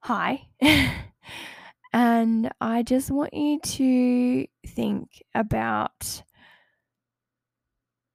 hi. 0.00 0.48
and 1.92 2.50
I 2.60 2.82
just 2.82 3.10
want 3.10 3.34
you 3.34 3.58
to 3.60 4.46
think 4.66 5.22
about 5.34 6.22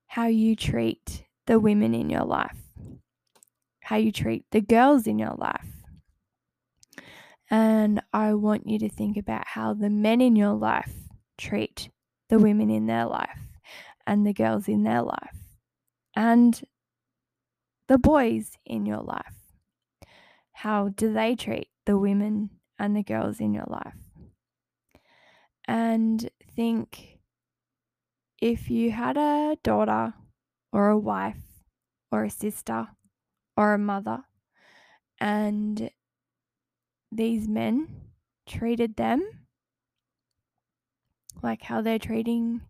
how 0.08 0.28
you 0.28 0.56
treat 0.56 1.26
the 1.46 1.60
women 1.60 1.94
in 1.94 2.10
your 2.10 2.26
life, 2.26 2.58
how 3.82 3.96
you 3.96 4.12
treat 4.12 4.46
the 4.52 4.62
girls 4.62 5.08
in 5.08 5.18
your 5.18 5.36
life. 5.38 5.68
And 7.50 7.99
I 8.12 8.34
want 8.34 8.68
you 8.68 8.80
to 8.80 8.90
think 8.90 9.18
about 9.18 9.48
how 9.48 9.74
the 9.74 9.90
men 9.90 10.22
in 10.22 10.36
your 10.36 10.54
life 10.54 10.94
treat 11.38 11.90
the 12.30 12.38
mm. 12.38 12.44
women 12.44 12.70
in 12.70 12.88
their 12.88 13.06
life 13.06 13.40
and 14.08 14.26
the 14.26 14.34
girls 14.34 14.68
in 14.68 14.84
their 14.84 15.02
life 15.02 15.38
and 16.16 16.62
the 17.88 17.98
boys 17.98 18.52
in 18.66 18.86
your 18.86 19.02
life. 19.02 19.36
How 20.54 20.90
do 20.90 21.14
they 21.14 21.36
treat 21.36 21.70
the 21.86 21.98
women 21.98 22.50
and 22.78 22.96
the 22.96 23.04
girls 23.04 23.40
in 23.40 23.54
your 23.54 23.68
life? 23.68 23.96
And 25.68 26.30
think 26.56 27.20
if 28.42 28.70
you 28.70 28.92
had 28.92 29.18
a 29.18 29.58
daughter 29.64 30.14
or 30.72 30.90
a 30.90 30.98
wife 30.98 31.42
or 32.12 32.24
a 32.24 32.30
sister 32.30 32.88
or 33.56 33.74
a 33.74 33.78
mother 33.78 34.24
and 35.20 35.92
these 37.12 37.48
men 37.48 37.88
treated 38.48 38.96
them 38.96 39.24
like 41.42 41.64
how 41.64 41.82
they're 41.82 42.00
treating 42.00 42.62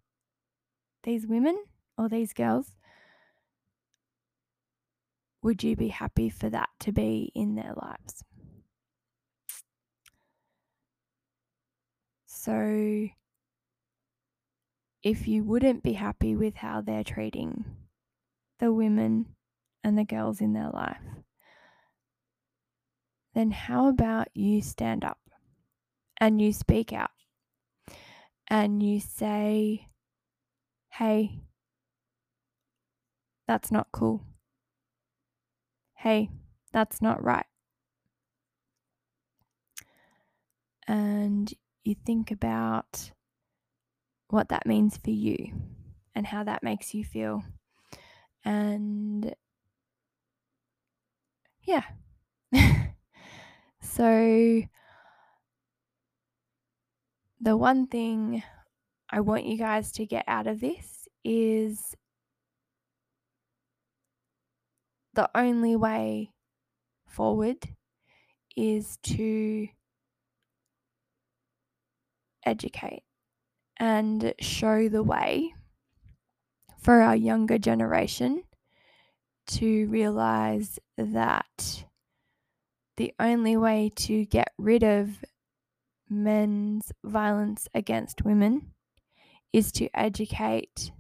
these 1.04 1.26
women 1.28 1.58
or 1.98 2.10
these 2.10 2.34
girls, 2.34 2.76
would 5.42 5.64
you 5.64 5.76
be 5.76 5.88
happy 5.90 6.30
for 6.30 6.50
that 6.50 6.70
to 6.82 6.92
be 6.92 7.32
in 7.34 7.56
their 7.56 7.74
lives? 7.76 8.24
So, 12.26 13.10
if 15.04 15.28
you 15.28 15.44
wouldn't 15.44 15.84
be 15.84 15.94
happy 15.94 16.36
with 16.36 16.56
how 16.56 16.82
they're 16.82 17.04
treating 17.04 17.66
the 18.60 18.72
women 18.74 19.36
and 19.84 19.98
the 19.98 20.04
girls 20.04 20.42
in 20.42 20.54
their 20.54 20.70
life, 20.70 21.02
then 23.40 23.52
how 23.52 23.88
about 23.88 24.28
you 24.34 24.62
stand 24.62 25.04
up 25.04 25.20
and 26.20 26.42
you 26.42 26.52
speak 26.52 26.92
out 26.94 27.12
and 28.48 28.84
you 28.84 29.00
say, 29.00 29.88
hey, 30.90 31.40
that's 33.48 33.72
not 33.72 33.88
cool 33.92 34.24
hey, 36.00 36.30
that's 36.72 37.02
not 37.02 37.22
right. 37.22 37.46
And 40.88 41.54
you 41.84 41.94
think 41.94 42.32
about 42.32 43.12
what 44.30 44.48
that 44.50 44.66
means 44.66 44.98
for 44.98 45.10
you 45.10 45.52
and 46.16 46.26
how 46.26 46.44
that 46.46 46.64
makes 46.64 46.94
you 46.94 47.04
feel. 47.04 47.44
And 48.46 49.36
yeah. 51.64 51.84
so, 53.96 54.62
the 57.42 57.58
one 57.58 57.88
thing 57.88 58.44
I 59.10 59.22
want 59.22 59.46
you 59.46 59.58
guys 59.58 59.92
to 59.94 60.06
get 60.06 60.26
out 60.28 60.48
of 60.48 60.60
this 60.60 61.08
is 61.24 61.96
the 65.14 65.30
only 65.36 65.76
way 65.76 66.32
forward 67.08 67.58
is 68.56 68.98
to 69.04 69.68
educate 72.46 73.04
and 73.78 74.34
show 74.40 74.88
the 74.88 75.04
way 75.04 75.54
for 76.80 77.02
our 77.02 77.16
younger 77.16 77.58
generation 77.58 78.44
to 79.48 79.88
realize 79.88 80.78
that 80.98 81.86
the 83.00 83.14
only 83.18 83.56
way 83.56 83.90
to 83.96 84.26
get 84.26 84.52
rid 84.58 84.84
of 84.84 85.24
men's 86.10 86.92
violence 87.02 87.66
against 87.74 88.26
women 88.26 88.74
is 89.54 89.72
to 89.72 89.88
educate 89.94 90.92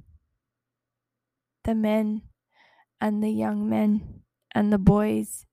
the 1.65 1.75
men 1.75 2.21
and 3.01 3.21
the 3.21 3.29
young 3.29 3.69
men 3.69 4.21
and 4.55 4.71
the 4.71 4.77
boys 4.77 5.45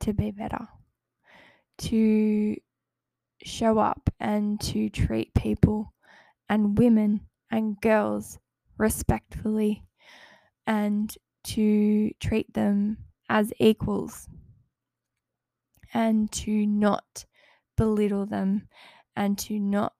to 0.00 0.12
be 0.12 0.32
better, 0.32 0.66
to 1.78 2.56
show 3.44 3.78
up 3.78 4.10
and 4.18 4.60
to 4.60 4.88
treat 4.88 5.32
people 5.34 5.94
and 6.48 6.76
women 6.76 7.20
and 7.52 7.80
girls 7.80 8.40
respectfully 8.78 9.84
and 10.66 11.16
to 11.44 12.10
treat 12.20 12.52
them 12.54 12.98
as 13.28 13.52
equals 13.58 14.28
and 15.94 16.30
to 16.32 16.66
not 16.66 17.24
belittle 17.76 18.26
them 18.26 18.68
and 19.16 19.38
to 19.38 19.58
not 19.58 19.94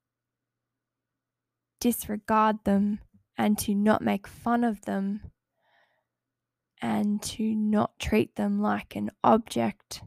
disregard 1.80 2.56
them 2.64 3.00
and 3.38 3.58
to 3.58 3.74
not 3.74 4.02
make 4.02 4.26
fun 4.26 4.64
of 4.64 4.82
them 4.82 5.32
and 6.82 7.22
to 7.22 7.54
not 7.54 7.98
treat 7.98 8.36
them 8.36 8.60
like 8.60 8.96
an 8.96 9.10
object 9.22 10.02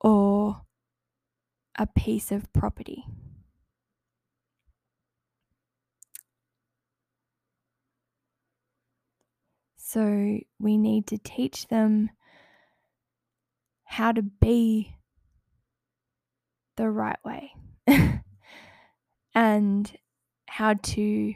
or 0.00 0.62
a 1.78 1.86
piece 1.86 2.32
of 2.32 2.52
property. 2.52 3.04
So 9.88 10.38
we 10.58 10.76
need 10.76 11.06
to 11.06 11.16
teach 11.16 11.68
them 11.68 12.10
how 13.84 14.12
to 14.12 14.20
be 14.20 14.94
the 16.76 16.90
right 16.90 17.16
way 17.24 17.54
and 19.34 19.96
how 20.46 20.74
to 20.74 21.34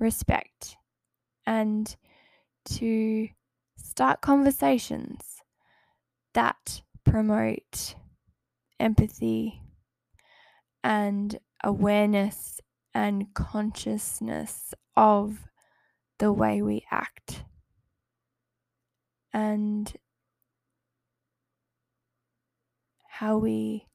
respect 0.00 0.76
and 1.46 1.94
to 2.70 3.28
start 3.76 4.20
conversations 4.20 5.36
that 6.34 6.82
promote 7.04 7.94
empathy 8.80 9.62
and 10.82 11.38
awareness 11.62 12.60
and 12.92 13.32
consciousness 13.32 14.74
of 14.96 15.38
the 16.18 16.32
way 16.32 16.60
we 16.60 16.84
act 16.90 17.44
and 19.36 19.92
how 23.10 23.36
we 23.36 23.86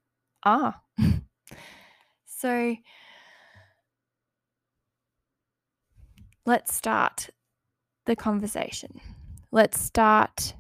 are. 0.43 0.75
so 2.27 2.75
let's 6.45 6.75
start 6.75 7.31
the 8.05 8.15
conversation. 8.15 9.01
Let's 9.51 9.81
start 9.81 10.53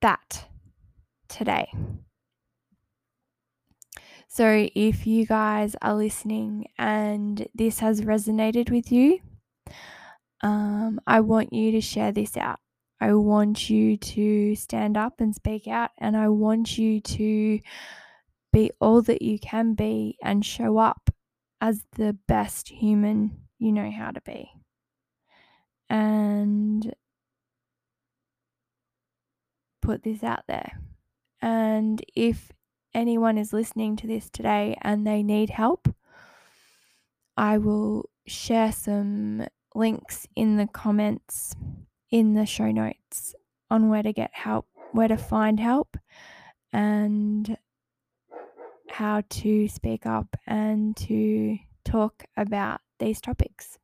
that 0.00 0.46
today. 1.28 1.72
So, 4.28 4.68
if 4.74 5.06
you 5.06 5.26
guys 5.26 5.74
are 5.82 5.94
listening 5.94 6.66
and 6.78 7.48
this 7.54 7.80
has 7.80 8.02
resonated 8.02 8.70
with 8.70 8.92
you, 8.92 9.20
um, 10.42 11.00
I 11.06 11.20
want 11.20 11.52
you 11.52 11.72
to 11.72 11.80
share 11.80 12.12
this 12.12 12.36
out. 12.36 12.60
I 13.00 13.12
want 13.14 13.68
you 13.68 13.96
to 13.96 14.54
stand 14.54 14.96
up 14.96 15.20
and 15.20 15.34
speak 15.34 15.68
out, 15.68 15.90
and 15.98 16.16
I 16.16 16.28
want 16.28 16.78
you 16.78 17.00
to 17.00 17.60
be 18.52 18.70
all 18.80 19.02
that 19.02 19.22
you 19.22 19.38
can 19.38 19.74
be 19.74 20.16
and 20.22 20.44
show 20.44 20.78
up 20.78 21.10
as 21.60 21.84
the 21.96 22.16
best 22.26 22.68
human 22.68 23.42
you 23.58 23.72
know 23.72 23.90
how 23.90 24.10
to 24.10 24.20
be. 24.22 24.50
And 25.88 26.94
put 29.82 30.02
this 30.02 30.22
out 30.22 30.44
there. 30.48 30.80
And 31.40 32.02
if 32.14 32.50
anyone 32.94 33.38
is 33.38 33.52
listening 33.52 33.96
to 33.96 34.06
this 34.06 34.28
today 34.30 34.76
and 34.82 35.06
they 35.06 35.22
need 35.22 35.50
help, 35.50 35.94
I 37.36 37.58
will 37.58 38.08
share 38.26 38.72
some 38.72 39.46
links 39.74 40.26
in 40.34 40.56
the 40.56 40.66
comments 40.66 41.54
in 42.10 42.34
the 42.34 42.46
show 42.46 42.70
notes 42.70 43.34
on 43.70 43.88
where 43.88 44.02
to 44.02 44.12
get 44.12 44.30
help, 44.32 44.66
where 44.92 45.08
to 45.08 45.16
find 45.16 45.58
help, 45.58 45.96
and 46.72 47.56
how 48.88 49.22
to 49.28 49.68
speak 49.68 50.06
up 50.06 50.36
and 50.46 50.96
to 50.96 51.58
talk 51.84 52.24
about 52.36 52.80
these 52.98 53.20
topics. 53.20 53.78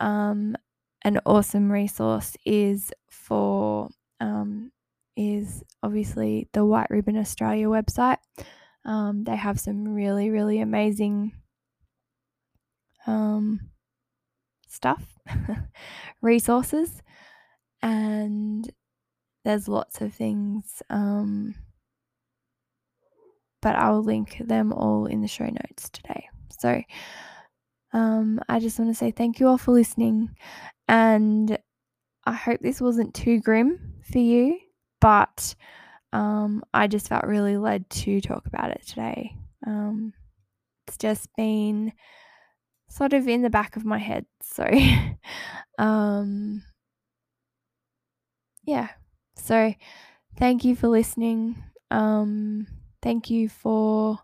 Um, 0.00 0.56
an 1.04 1.20
awesome 1.26 1.70
resource 1.70 2.36
is 2.44 2.92
for 3.10 3.88
um, 4.20 4.72
is 5.16 5.62
obviously 5.82 6.48
the 6.52 6.64
White 6.64 6.90
Ribbon 6.90 7.16
Australia 7.16 7.68
website. 7.68 8.18
Um, 8.84 9.24
they 9.24 9.36
have 9.36 9.60
some 9.60 9.88
really 9.94 10.30
really 10.30 10.60
amazing 10.60 11.32
um, 13.06 13.60
stuff, 14.66 15.04
resources, 16.22 17.02
and 17.84 18.72
there's 19.44 19.68
lots 19.68 20.00
of 20.00 20.12
things. 20.12 20.82
Um, 20.88 21.54
but 23.60 23.76
I'll 23.76 24.02
link 24.02 24.38
them 24.40 24.72
all 24.72 25.06
in 25.06 25.20
the 25.20 25.28
show 25.28 25.44
notes 25.44 25.90
today. 25.90 26.28
So 26.58 26.82
um, 27.92 28.40
I 28.48 28.58
just 28.58 28.78
want 28.78 28.90
to 28.90 28.94
say 28.94 29.10
thank 29.10 29.38
you 29.38 29.46
all 29.46 29.58
for 29.58 29.72
listening, 29.72 30.34
and 30.88 31.56
I 32.24 32.32
hope 32.32 32.60
this 32.60 32.80
wasn't 32.80 33.14
too 33.14 33.40
grim 33.40 33.94
for 34.10 34.18
you, 34.18 34.58
but 35.00 35.54
um, 36.12 36.62
I 36.72 36.86
just 36.86 37.08
felt 37.08 37.24
really 37.24 37.56
led 37.56 37.88
to 37.90 38.20
talk 38.20 38.46
about 38.46 38.70
it 38.70 38.82
today. 38.86 39.36
Um, 39.66 40.12
it's 40.88 40.96
just 40.96 41.28
been 41.36 41.92
sort 42.88 43.12
of 43.12 43.28
in 43.28 43.42
the 43.42 43.50
back 43.50 43.76
of 43.76 43.84
my 43.84 43.98
head, 43.98 44.26
so 44.42 44.68
um, 45.78 46.62
yeah. 48.64 48.88
So 49.36 49.74
thank 50.36 50.64
you 50.64 50.76
for 50.76 50.88
listening. 50.88 51.62
Um, 51.90 52.66
thank 53.02 53.30
you 53.30 53.48
for 53.48 54.18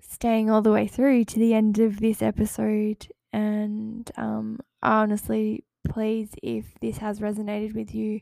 staying 0.00 0.50
all 0.50 0.62
the 0.62 0.72
way 0.72 0.86
through 0.86 1.24
to 1.24 1.38
the 1.38 1.54
end 1.54 1.78
of 1.78 2.00
this 2.00 2.22
episode. 2.22 3.08
And 3.32 4.10
um, 4.16 4.60
honestly, 4.82 5.64
please, 5.88 6.30
if 6.42 6.66
this 6.80 6.98
has 6.98 7.20
resonated 7.20 7.74
with 7.74 7.94
you, 7.94 8.20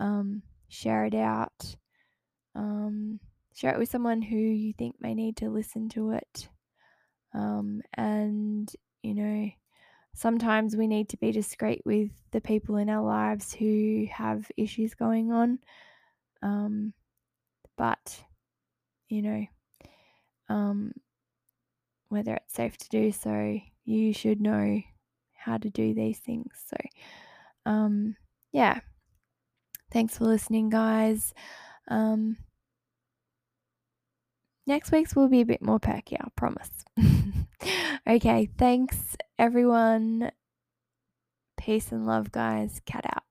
um, 0.00 0.42
share 0.68 1.04
it 1.04 1.14
out. 1.14 1.76
Um, 2.54 3.20
share 3.54 3.72
it 3.74 3.78
with 3.78 3.90
someone 3.90 4.22
who 4.22 4.36
you 4.36 4.72
think 4.72 4.96
may 5.00 5.14
need 5.14 5.36
to 5.38 5.50
listen 5.50 5.88
to 5.90 6.12
it. 6.12 6.48
Um, 7.34 7.82
and, 7.94 8.70
you 9.02 9.14
know, 9.14 9.50
sometimes 10.16 10.74
we 10.74 10.86
need 10.86 11.10
to 11.10 11.18
be 11.18 11.30
discreet 11.30 11.82
with 11.84 12.10
the 12.30 12.40
people 12.40 12.76
in 12.76 12.88
our 12.88 13.04
lives 13.04 13.52
who 13.52 14.06
have 14.10 14.50
issues 14.56 14.94
going 14.94 15.30
on. 15.30 15.58
Um, 16.42 16.94
but, 17.76 18.24
you 19.08 19.20
know, 19.20 19.46
um, 20.48 20.92
whether 22.08 22.34
it's 22.34 22.54
safe 22.54 22.78
to 22.78 22.88
do 22.88 23.12
so, 23.12 23.58
you 23.84 24.14
should 24.14 24.40
know 24.40 24.80
how 25.34 25.58
to 25.58 25.68
do 25.68 25.92
these 25.92 26.18
things. 26.18 26.50
So, 26.66 26.76
um, 27.66 28.16
yeah. 28.52 28.80
Thanks 29.92 30.16
for 30.16 30.24
listening, 30.24 30.70
guys. 30.70 31.34
Um, 31.88 32.38
next 34.66 34.92
week's 34.92 35.14
will 35.14 35.28
be 35.28 35.42
a 35.42 35.46
bit 35.46 35.60
more 35.60 35.78
perky, 35.78 36.16
I 36.18 36.26
promise. 36.36 36.70
okay, 38.08 38.48
thanks 38.56 39.14
everyone. 39.38 40.30
Peace 41.56 41.92
and 41.92 42.06
love, 42.06 42.32
guys. 42.32 42.80
Cat 42.86 43.04
out. 43.06 43.25